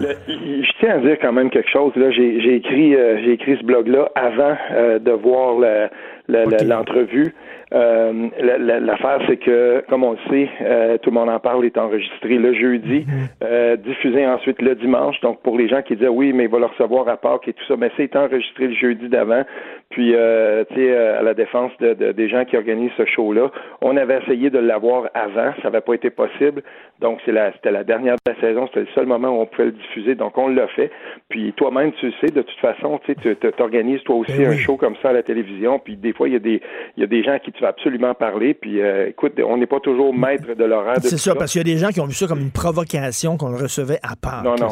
[0.00, 1.92] Le- je tiens à dire quand même quelque chose.
[1.96, 5.56] Là, j'ai, j'ai écrit, euh, j'ai écrit ce blog-là avant euh, de voir
[6.64, 7.34] l'entrevue.
[7.74, 11.40] Euh, la- la- l'affaire, c'est que, comme on le sait, euh, tout le monde en
[11.40, 13.04] parle, est enregistré le jeudi,
[13.42, 15.20] euh, diffusé ensuite le dimanche.
[15.22, 17.52] Donc, pour les gens qui disaient oui, mais il va le recevoir à Pâques et
[17.52, 19.42] tout ça, mais c'est enregistré le jeudi d'avant.
[19.90, 23.04] Puis, euh, tu sais, euh, à la défense de, de- des gens qui organisent ce
[23.06, 23.50] show-là,
[23.80, 26.62] on avait essayé de l'avoir avant, ça n'avait pas été possible.
[27.00, 29.46] Donc, c'est la, c'était la dernière de la saison, c'était le seul moment où on
[29.46, 30.14] pouvait le diffuser.
[30.14, 30.90] Donc, on l'a fait.
[31.28, 34.52] Puis, toi-même, tu le sais, de toute façon, tu sais, tu t'organises toi aussi Ben
[34.52, 35.78] un show comme ça à la télévision.
[35.78, 36.60] Puis, des fois, il y a des,
[36.96, 38.54] il y a des gens qui tu absolument parler.
[38.54, 40.96] Puis, euh, écoute, on n'est pas toujours maître de l'horaire.
[41.00, 43.36] C'est ça, parce qu'il y a des gens qui ont vu ça comme une provocation
[43.36, 44.42] qu'on le recevait à part.
[44.42, 44.68] Non, non.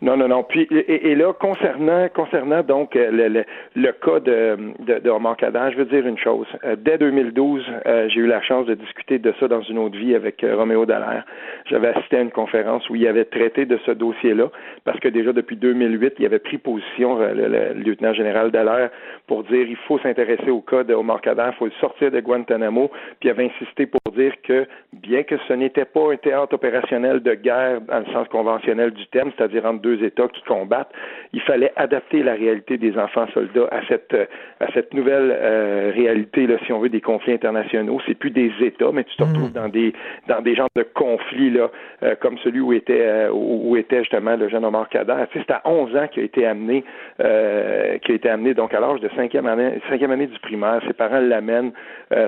[0.00, 0.44] Non, non, non.
[0.44, 3.44] Puis et, et là, concernant concernant donc euh, le, le,
[3.74, 6.46] le cas de de, de, je veux dire une chose.
[6.64, 9.98] Euh, dès 2012, euh, j'ai eu la chance de discuter de ça dans une autre
[9.98, 11.24] vie avec euh, Roméo Dallaire.
[11.68, 14.50] J'avais assisté à une conférence où il avait traité de ce dossier-là,
[14.84, 18.90] parce que déjà depuis 2008, il avait pris position, le, lieutenant général Dallaire,
[19.26, 22.90] pour dire il faut s'intéresser au cas de Omar il faut le sortir de Guantanamo,
[23.20, 27.34] puis avait insisté pour dire que, bien que ce n'était pas un théâtre opérationnel de
[27.34, 30.92] guerre dans le sens conventionnel du terme, c'est-à-dire entre deux États qui combattent,
[31.32, 34.14] il fallait adapter la réalité des enfants soldats à cette,
[34.60, 38.00] à cette nouvelle euh, réalité, là, si on veut, des conflits internationaux.
[38.06, 39.52] C'est plus des États, mais tu te retrouves mm.
[39.52, 39.92] dans des
[40.26, 41.70] dans des genres de conflits là,
[42.02, 45.14] euh, comme celui où était euh, où, était justement le jeune Omar Kader.
[45.32, 46.84] Tu sais, c'est à 11 ans qu'il a été amené
[47.18, 50.80] qui a été amené donc à l'âge de cinquième année cinquième année du primaire.
[50.86, 51.72] Ses parents l'amènent,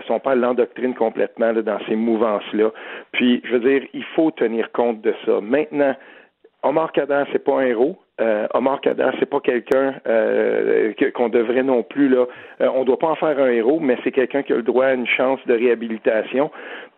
[0.07, 2.71] son père l'endoctrine complètement dans ces mouvances là.
[3.13, 5.41] Puis je veux dire, il faut tenir compte de ça.
[5.41, 5.95] Maintenant,
[6.63, 7.97] Omar Kader, c'est pas un héros.
[8.21, 12.27] Euh, Omar Kadar, c'est pas quelqu'un euh, qu'on devrait non plus là.
[12.61, 14.87] Euh, on doit pas en faire un héros, mais c'est quelqu'un qui a le droit
[14.87, 16.51] à une chance de réhabilitation.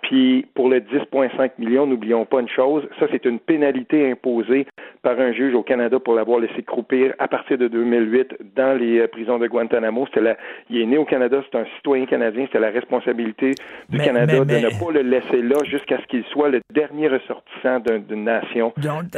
[0.03, 4.66] Puis pour le 10,5 millions, n'oublions pas une chose, ça c'est une pénalité imposée
[5.03, 9.00] par un juge au Canada pour l'avoir laissé croupir à partir de 2008 dans les
[9.00, 10.07] euh, prisons de Guantanamo.
[10.16, 10.36] La,
[10.70, 13.53] il est né au Canada, c'est un citoyen canadien, c'était la responsabilité
[13.88, 17.80] du Canada de ne pas le laisser là jusqu'à ce qu'il soit le dernier ressortissant
[17.80, 18.72] d'une nation.
[18.76, 19.11] Donc,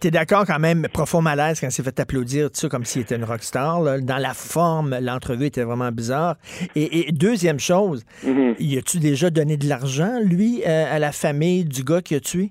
[0.00, 3.02] t'es, d'accord quand même, profond malaise quand il s'est fait applaudir, tout ça, comme s'il
[3.02, 3.80] était une rockstar.
[4.00, 6.36] Dans la forme, l'entrevue était vraiment bizarre.
[6.76, 8.54] Et, deuxième chose, mm-hmm.
[8.58, 12.20] y a-tu déjà donné de l'argent, lui, euh, à la famille du gars qui a
[12.20, 12.48] tué?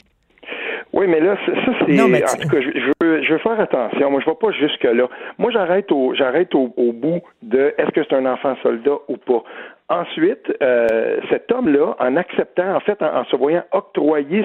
[0.94, 1.52] Oui, mais là, ça,
[1.86, 2.02] c'est.
[2.02, 4.10] En tout cas, je, veux, je veux faire attention.
[4.10, 5.08] Moi, je ne vais pas jusque-là.
[5.38, 9.44] Moi, j'arrête au, j'arrête au, bout de est-ce que c'est un enfant soldat ou pas.
[9.90, 14.44] Ensuite, euh, cet homme-là, en acceptant, en fait, en, se voyant octroyer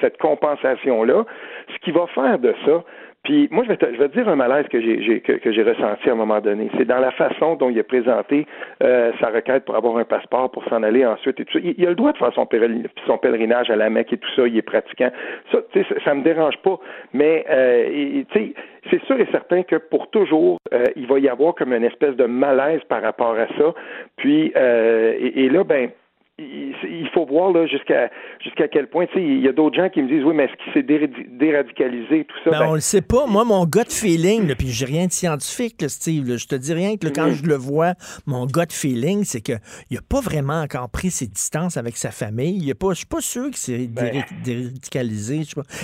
[0.00, 1.24] cette compensation-là,
[1.72, 2.82] ce qu'il va faire de ça,
[3.24, 5.52] puis moi, je vais te, je vais te dire un malaise que j'ai que, que
[5.52, 6.70] j'ai ressenti à un moment donné.
[6.78, 8.46] C'est dans la façon dont il a présenté
[8.82, 11.64] euh, sa requête pour avoir un passeport pour s'en aller ensuite et tout ça.
[11.76, 14.46] Il, a le droit de faire son, pèlerinage à la Mecque et tout ça.
[14.46, 15.10] Il est pratiquant.
[15.52, 16.78] Ça, tu sais, ça me dérange pas.
[17.12, 18.54] Mais euh, tu sais,
[18.90, 22.16] c'est sûr et certain que pour toujours, euh, il va y avoir comme une espèce
[22.16, 23.74] de malaise par rapport à ça.
[24.16, 25.90] Puis euh, et, et là, ben
[26.38, 28.10] il faut voir là jusqu'à
[28.42, 29.06] jusqu'à quel point.
[29.16, 32.36] Il y a d'autres gens qui me disent oui, mais est-ce qu'il s'est déradicalisé tout
[32.44, 32.50] ça?
[32.50, 33.26] Ben, ben, on le sait pas.
[33.26, 36.36] Moi, mon gut feeling, puis j'ai rien de scientifique, Steve.
[36.36, 37.42] je te dis rien que quand mm-hmm.
[37.42, 37.94] je le vois,
[38.26, 39.58] mon gut feeling, c'est qu'il
[39.90, 42.58] n'a pas vraiment encore pris ses distances avec sa famille.
[42.62, 44.22] Il pas, je suis pas sûr qu'il s'est ben.
[44.44, 45.40] déradicalisé.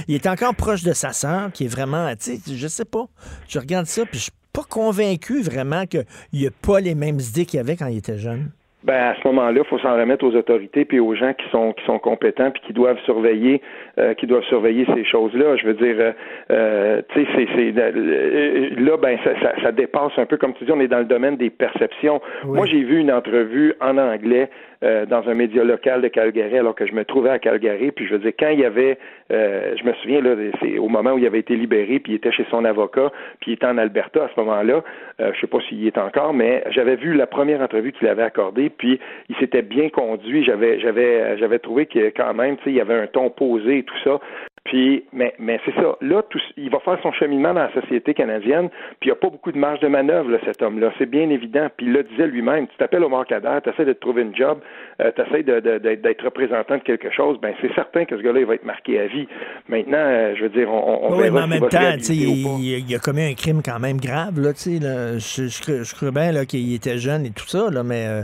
[0.07, 3.07] Il est encore proche de sa sœur, qui est vraiment, tu sais, je sais pas.
[3.49, 7.19] Je regarde ça, puis je suis pas convaincu vraiment qu'il n'y a pas les mêmes
[7.19, 8.51] idées qu'il avait quand il était jeune
[8.85, 11.73] ben à ce moment-là, il faut s'en remettre aux autorités puis aux gens qui sont
[11.73, 13.63] qui sont compétents puis qui doivent surveiller
[13.99, 15.57] euh, qui doivent surveiller ces choses-là.
[15.57, 16.13] Je veux dire, euh,
[16.51, 20.73] euh tu sais, c'est là ben ça, ça, ça, dépasse un peu comme tu dis,
[20.73, 22.21] on est dans le domaine des perceptions.
[22.45, 24.51] Moi, j'ai vu une entrevue en anglais
[24.85, 27.91] euh, dans un média local de Calgary alors que je me trouvais à Calgary.
[27.91, 28.99] Puis je veux dire, quand il y avait,
[29.33, 32.17] euh, je me souviens là, c'est au moment où il avait été libéré, puis il
[32.17, 33.11] était chez son avocat,
[33.41, 34.85] puis il était en Alberta à ce moment-là.
[35.21, 38.09] Euh, je sais pas s'il y est encore, mais j'avais vu la première entrevue qu'il
[38.09, 40.45] avait accordée, puis il s'était bien conduit.
[40.45, 43.79] J'avais, j'avais, j'avais trouvé que quand même, tu sais, il y avait un ton posé
[43.79, 44.21] et tout ça.
[44.65, 45.97] Puis, mais, mais c'est ça.
[46.01, 49.17] Là, tout, il va faire son cheminement dans la société canadienne, puis il n'y a
[49.17, 50.91] pas beaucoup de marge de manœuvre, là, cet homme-là.
[50.99, 51.69] C'est bien évident.
[51.77, 52.67] Puis il le disait lui-même.
[52.69, 54.61] Tu t'appelles Omar Kader, tu essaies de te trouver une job,
[55.01, 57.39] euh, tu essaies d'être représentant de quelque chose.
[57.41, 59.27] Ben, c'est certain que ce gars-là, il va être marqué à vie.
[59.69, 62.99] Maintenant, euh, je veux dire, on, on oui, mais en même temps, il, il, a
[62.99, 64.79] commis un crime quand même grave, là, tu sais.
[64.79, 65.19] Là.
[65.19, 68.23] Je, je, je, crois bien là, qu'il était jeune et tout ça, là, mais, euh,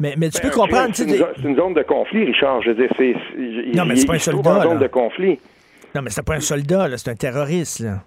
[0.00, 0.90] mais, mais tu peux ben, comprendre.
[0.92, 2.62] C'est une, une, zone de conflit, Richard.
[2.62, 3.14] Je veux dire, c'est.
[3.76, 4.62] Non, mais c'est pas un soldat.
[4.62, 5.38] zone de conflit.
[5.94, 7.80] Non, mais c'est pas un soldat, c'est un terroriste.
[7.80, 8.00] Là.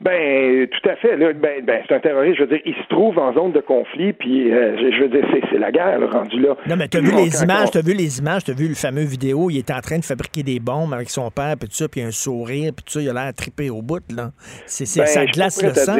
[0.00, 1.16] Ben, tout à fait.
[1.16, 2.36] Là, ben, ben, c'est un terroriste.
[2.36, 5.24] Je veux dire, il se trouve en zone de conflit, puis euh, je veux dire,
[5.50, 6.56] c'est, la guerre, rendu là.
[6.68, 9.50] Non, mais t'as vu les images, t'as vu les images, t'as vu le fameux vidéo.
[9.50, 12.00] Il est en train de fabriquer des bombes avec son père, puis tout ça, puis
[12.00, 14.30] un sourire, puis tout ça, il a l'air trippé au bout, là.
[14.66, 15.96] C'est, c'est ça ben, glace le sang.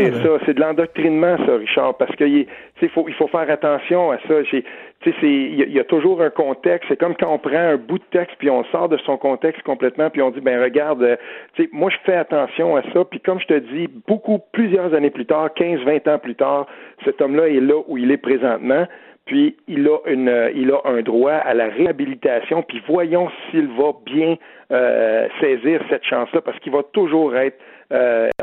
[0.47, 2.47] C'est de l'endoctrinement, ça, Richard, parce qu'il
[2.95, 4.43] faut, il faut faire attention à ça.
[4.51, 4.65] J'ai,
[5.01, 6.89] tu sais, il y, a toujours un contexte.
[6.89, 9.63] C'est comme quand on prend un bout de texte puis on sort de son contexte
[9.63, 11.17] complètement puis on dit ben regarde, euh,
[11.55, 13.05] tu sais, moi je fais attention à ça.
[13.05, 16.67] Puis comme je te dis, beaucoup plusieurs années plus tard, 15, 20 ans plus tard,
[17.05, 18.89] cet homme-là est là où il est présentement.
[19.25, 22.63] Puis il a une, euh, il a un droit à la réhabilitation.
[22.63, 24.35] Puis voyons s'il va bien
[24.73, 27.59] euh, saisir cette chance-là parce qu'il va toujours être,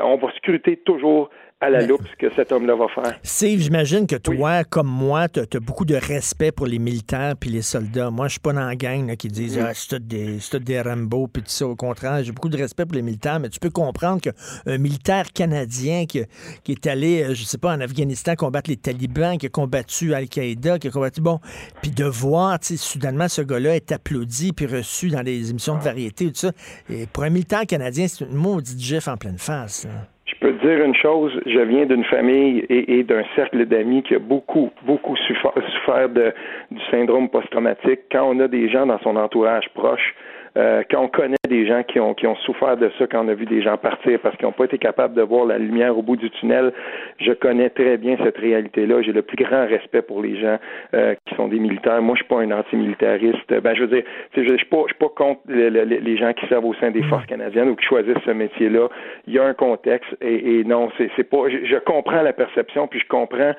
[0.01, 1.29] on va scruter toujours
[1.61, 3.17] à la loupe ce que cet homme-là va faire.
[3.23, 7.49] Steve, j'imagine que toi, comme moi, tu as, beaucoup de respect pour les militaires puis
[7.49, 8.11] les soldats.
[8.11, 11.43] Moi, je suis pas dans la gang qui disent ah, c'est des, des Rambo puis
[11.43, 11.65] tout ça.
[11.65, 15.31] Au contraire, j'ai beaucoup de respect pour les militaires, mais tu peux comprendre qu'un militaire
[15.31, 16.23] canadien qui,
[16.63, 20.13] qui, est allé, euh, je sais pas, en Afghanistan combattre les talibans, qui a combattu
[20.13, 21.21] Al-Qaïda, qui a combattu.
[21.21, 21.39] Bon,
[21.81, 25.77] puis de voir, tu sais, soudainement, ce gars-là est applaudi puis reçu dans des émissions
[25.77, 26.51] de variété, tout ça.
[26.89, 29.87] Et pour un militaire canadien, c'est une maudite gif en pleine face.
[30.35, 34.15] Je peux te dire une chose, je viens d'une famille et, d'un cercle d'amis qui
[34.15, 36.33] a beaucoup, beaucoup souffert, de,
[36.71, 38.01] du syndrome post-traumatique.
[38.11, 40.13] Quand on a des gens dans son entourage proche
[40.57, 43.27] euh, quand on connaît des gens qui ont, qui ont souffert de ça, quand on
[43.27, 45.97] a vu des gens partir parce qu'ils n'ont pas été capables de voir la lumière
[45.97, 46.71] au bout du tunnel,
[47.19, 49.01] je connais très bien cette réalité-là.
[49.01, 50.57] J'ai le plus grand respect pour les gens
[50.93, 52.01] euh, qui sont des militaires.
[52.01, 53.53] Moi, je suis pas un antimilitariste.
[53.61, 54.03] Ben, je veux dire,
[54.35, 57.03] je ne suis pas, je suis pas contre les, gens qui servent au sein des
[57.03, 58.87] forces canadiennes ou qui choisissent ce métier-là.
[59.27, 61.49] Il y a un contexte et, et non, c'est, c'est pas.
[61.49, 63.51] Je, comprends la perception, puis je comprends,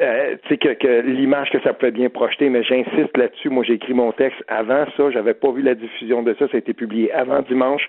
[0.00, 3.50] euh, que, que l'image que ça peut bien projeter, mais j'insiste là-dessus.
[3.50, 5.10] Moi, j'ai écrit mon texte avant ça.
[5.10, 6.48] J'avais pas vu la diffusion de ça.
[6.48, 7.88] Ça a été publié avant dimanche.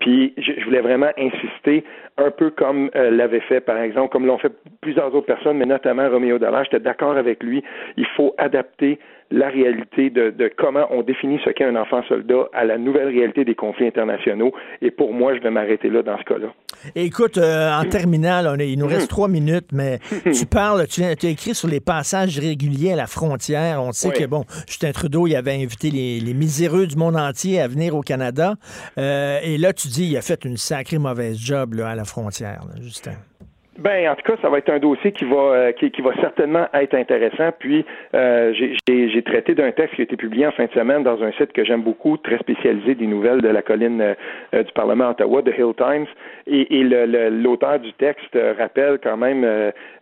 [0.00, 1.84] Puis je, voulais vraiment insister,
[2.18, 5.66] un peu comme euh, l'avait fait, par exemple, comme l'ont fait plusieurs autres personnes, mais
[5.66, 6.64] notamment Roméo Dallaire.
[6.64, 7.62] J'étais d'accord avec lui.
[7.96, 8.98] Il faut adapter
[9.30, 13.44] la réalité de, comment on définit ce qu'est un enfant soldat à la nouvelle réalité
[13.44, 14.52] des conflits internationaux.
[14.82, 16.48] Et pour moi, je vais m'arrêter là dans ce cas-là.
[16.94, 19.98] Écoute, euh, en terminal, on il nous reste trois minutes, mais
[20.32, 23.82] tu parles, tu, as écrit sur les passages réguliers à la frontière.
[23.82, 27.68] On sait que, bon, Justin Trudeau, il avait invité les, miséreux du monde entier à
[27.68, 28.54] venir au Canada.
[28.98, 32.04] Euh, et là, tu dis, il a fait une sacrée mauvaise job là, à la
[32.04, 33.14] frontière, Justin.
[33.78, 36.66] Ben, en tout cas, ça va être un dossier qui va euh, qui, va certainement
[36.72, 37.50] être intéressant.
[37.58, 41.22] Puis, euh, j'ai traité d'un texte qui a été publié en fin de semaine dans
[41.22, 45.10] un site que j'aime beaucoup, très spécialisé des nouvelles de la colline euh, du Parlement
[45.10, 46.06] Ottawa, The Hill Times.
[46.46, 49.42] Et, et l'auteur du texte rappelle quand même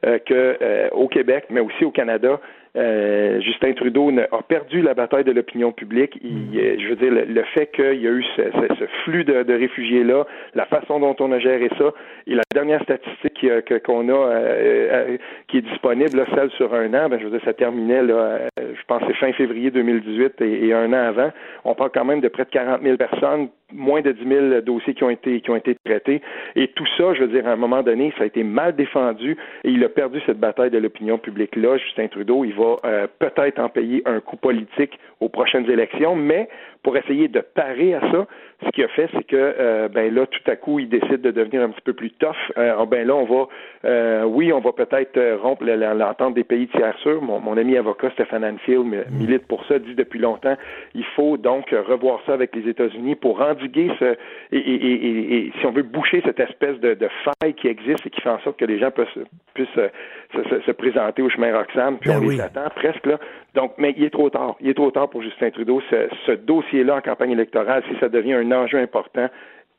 [0.03, 2.39] que au Québec, mais aussi au Canada,
[2.77, 6.19] euh, Justin Trudeau a perdu la bataille de l'opinion publique.
[6.23, 6.51] Il, mm.
[6.57, 9.55] euh, je veux dire, le, fait qu'il y a eu ce, ce, flux de, de
[9.55, 11.93] réfugiés-là, la façon dont on a géré ça,
[12.27, 13.47] et la dernière statistique
[13.85, 15.17] qu'on a euh,
[15.49, 18.83] qui est disponible, celle sur un an, ben, je veux dire, ça terminait, là, je
[18.89, 21.31] pense, c'est fin février 2018 et, et, un an avant.
[21.65, 24.95] On parle quand même de près de 40 000 personnes moins de 10 000 dossiers
[24.95, 26.21] qui ont été qui ont été traités.
[26.57, 29.37] Et tout ça, je veux dire, à un moment donné, ça a été mal défendu
[29.65, 31.77] et il a perdu cette bataille de l'opinion publique là.
[31.79, 36.49] Justin Trudeau, il va euh, peut-être en payer un coup politique aux prochaines élections, mais
[36.85, 38.27] pour essayer de parer à ça,
[38.65, 41.31] ce qu'il a fait, c'est que euh, ben là, tout à coup, il décide de
[41.31, 42.37] devenir un petit peu plus tough.
[42.59, 43.49] Euh, ah, ben là, on va,
[43.87, 47.23] euh, oui, on va peut-être rompre l'entente des pays tiers sûrs.
[47.23, 50.57] Mon, mon, ami avocat Stéphane Anfield milite pour ça, dit depuis longtemps.
[50.95, 54.17] Il faut donc revoir ça avec les États-Unis pour endiguer ce
[54.53, 58.11] et, et, et, si on veut boucher cette espèce de, de, faille qui existe et
[58.11, 59.25] qui fait en sorte que les gens puissent,
[59.55, 63.19] puissent se, se, présenter au chemin Roxham, puis ben on les attend presque là.
[63.55, 64.57] Donc, mais il est trop tard.
[64.61, 65.81] Il est trop tard pour Justin Trudeau.
[65.91, 69.29] Ce, ce dossier-là en campagne électorale, si ça devient un enjeu important,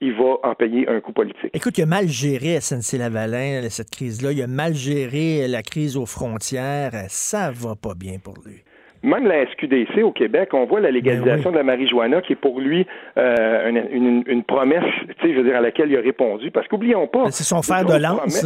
[0.01, 1.51] il va en payer un coût politique.
[1.53, 4.31] Écoute, il a mal géré SNC-Lavalin, cette crise-là.
[4.31, 6.91] Il a mal géré la crise aux frontières.
[7.07, 8.63] Ça va pas bien pour lui.
[9.05, 12.35] Même la SQDC au Québec, on voit la légalisation ben de la marijuana qui est
[12.35, 12.87] pour lui
[13.17, 14.83] euh, une, une, promesse,
[15.19, 16.49] tu sais, je veux dire, à laquelle il a répondu.
[16.49, 17.29] Parce qu'oublions pas.
[17.29, 18.45] C'est son fer de lance.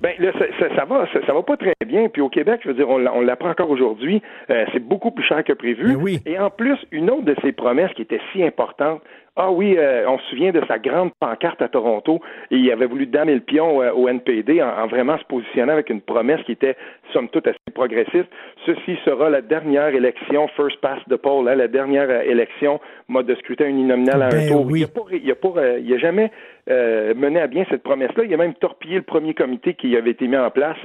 [0.00, 2.08] Ben là, ça, ça, va, ça, va pas très bien.
[2.08, 4.22] Puis au Québec, je veux dire, on, l'apprend encore aujourd'hui.
[4.50, 5.94] Euh, c'est beaucoup plus cher que prévu.
[5.94, 6.20] Oui.
[6.24, 9.02] Et en plus, une autre de ces promesses qui était si importante,
[9.36, 12.20] ah oui, euh, on se souvient de sa grande pancarte à Toronto
[12.50, 15.88] et il avait voulu damer le pion euh, au NPD en, vraiment se positionnant avec
[15.88, 16.76] une promesse qui était,
[17.12, 18.28] somme toute, assez progressiste.
[18.66, 23.26] Ceci sera la dernière élection first past the poll, hein, la dernière euh, élection mode
[23.26, 24.66] de scrutin uninominal à un ben tour.
[24.66, 24.84] Oui.
[25.12, 26.30] Il n'a pas, a, a jamais
[27.14, 28.24] mené à bien cette promesse-là.
[28.24, 30.78] Il a même torpillé le premier comité qui avait été mis en place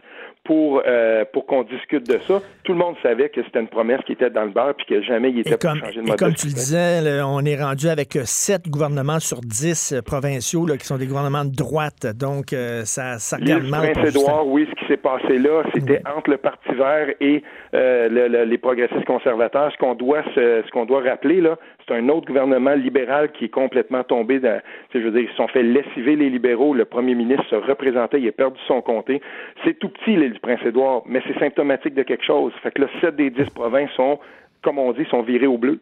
[0.46, 2.42] pour, euh, pour qu'on discute de ça.
[2.64, 5.02] Tout le monde savait que c'était une promesse qui était dans le beurre puis que
[5.02, 7.90] jamais il était pour changer de mode Et comme tu le disais, on est rendu
[7.90, 12.06] avec sept gouvernements sur dix euh, provinciaux là, qui sont des gouvernements de droite.
[12.16, 13.38] Donc, euh, ça, ça.
[13.38, 17.44] Prince-Édouard, oui, ce qui s'est passé là, c'était entre le Parti vert et
[17.74, 19.72] les progressistes conservateurs.
[19.72, 23.50] Ce qu'on doit, ce qu'on doit rappeler, là, c'est un autre gouvernement libéral qui est
[23.50, 24.60] complètement tombé dans,
[24.94, 26.74] je veux dire, ils se sont fait lessiver les libéraux.
[26.74, 29.22] Le premier ministre se représentait, il a perdu son comté.
[29.64, 32.54] C'est tout petit, du Prince-Édouard, mais c'est symptomatique de quelque chose.
[32.62, 34.20] Fait que là, 7 des 10 provinces sont,
[34.64, 35.80] comme on dit, sont virées au bleu.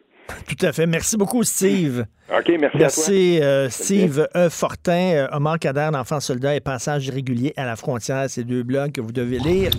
[0.48, 0.86] Tout à fait.
[0.86, 2.06] Merci beaucoup, Steve.
[2.30, 3.46] OK, merci, merci à toi.
[3.46, 4.48] Euh, Steve E.
[4.48, 8.30] Fortin, euh, Omar Kader, d'Enfants soldats et passage irrégulier à la frontière.
[8.30, 9.70] Ces deux blogs que vous devez lire.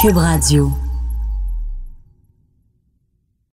[0.00, 0.68] Cube Radio.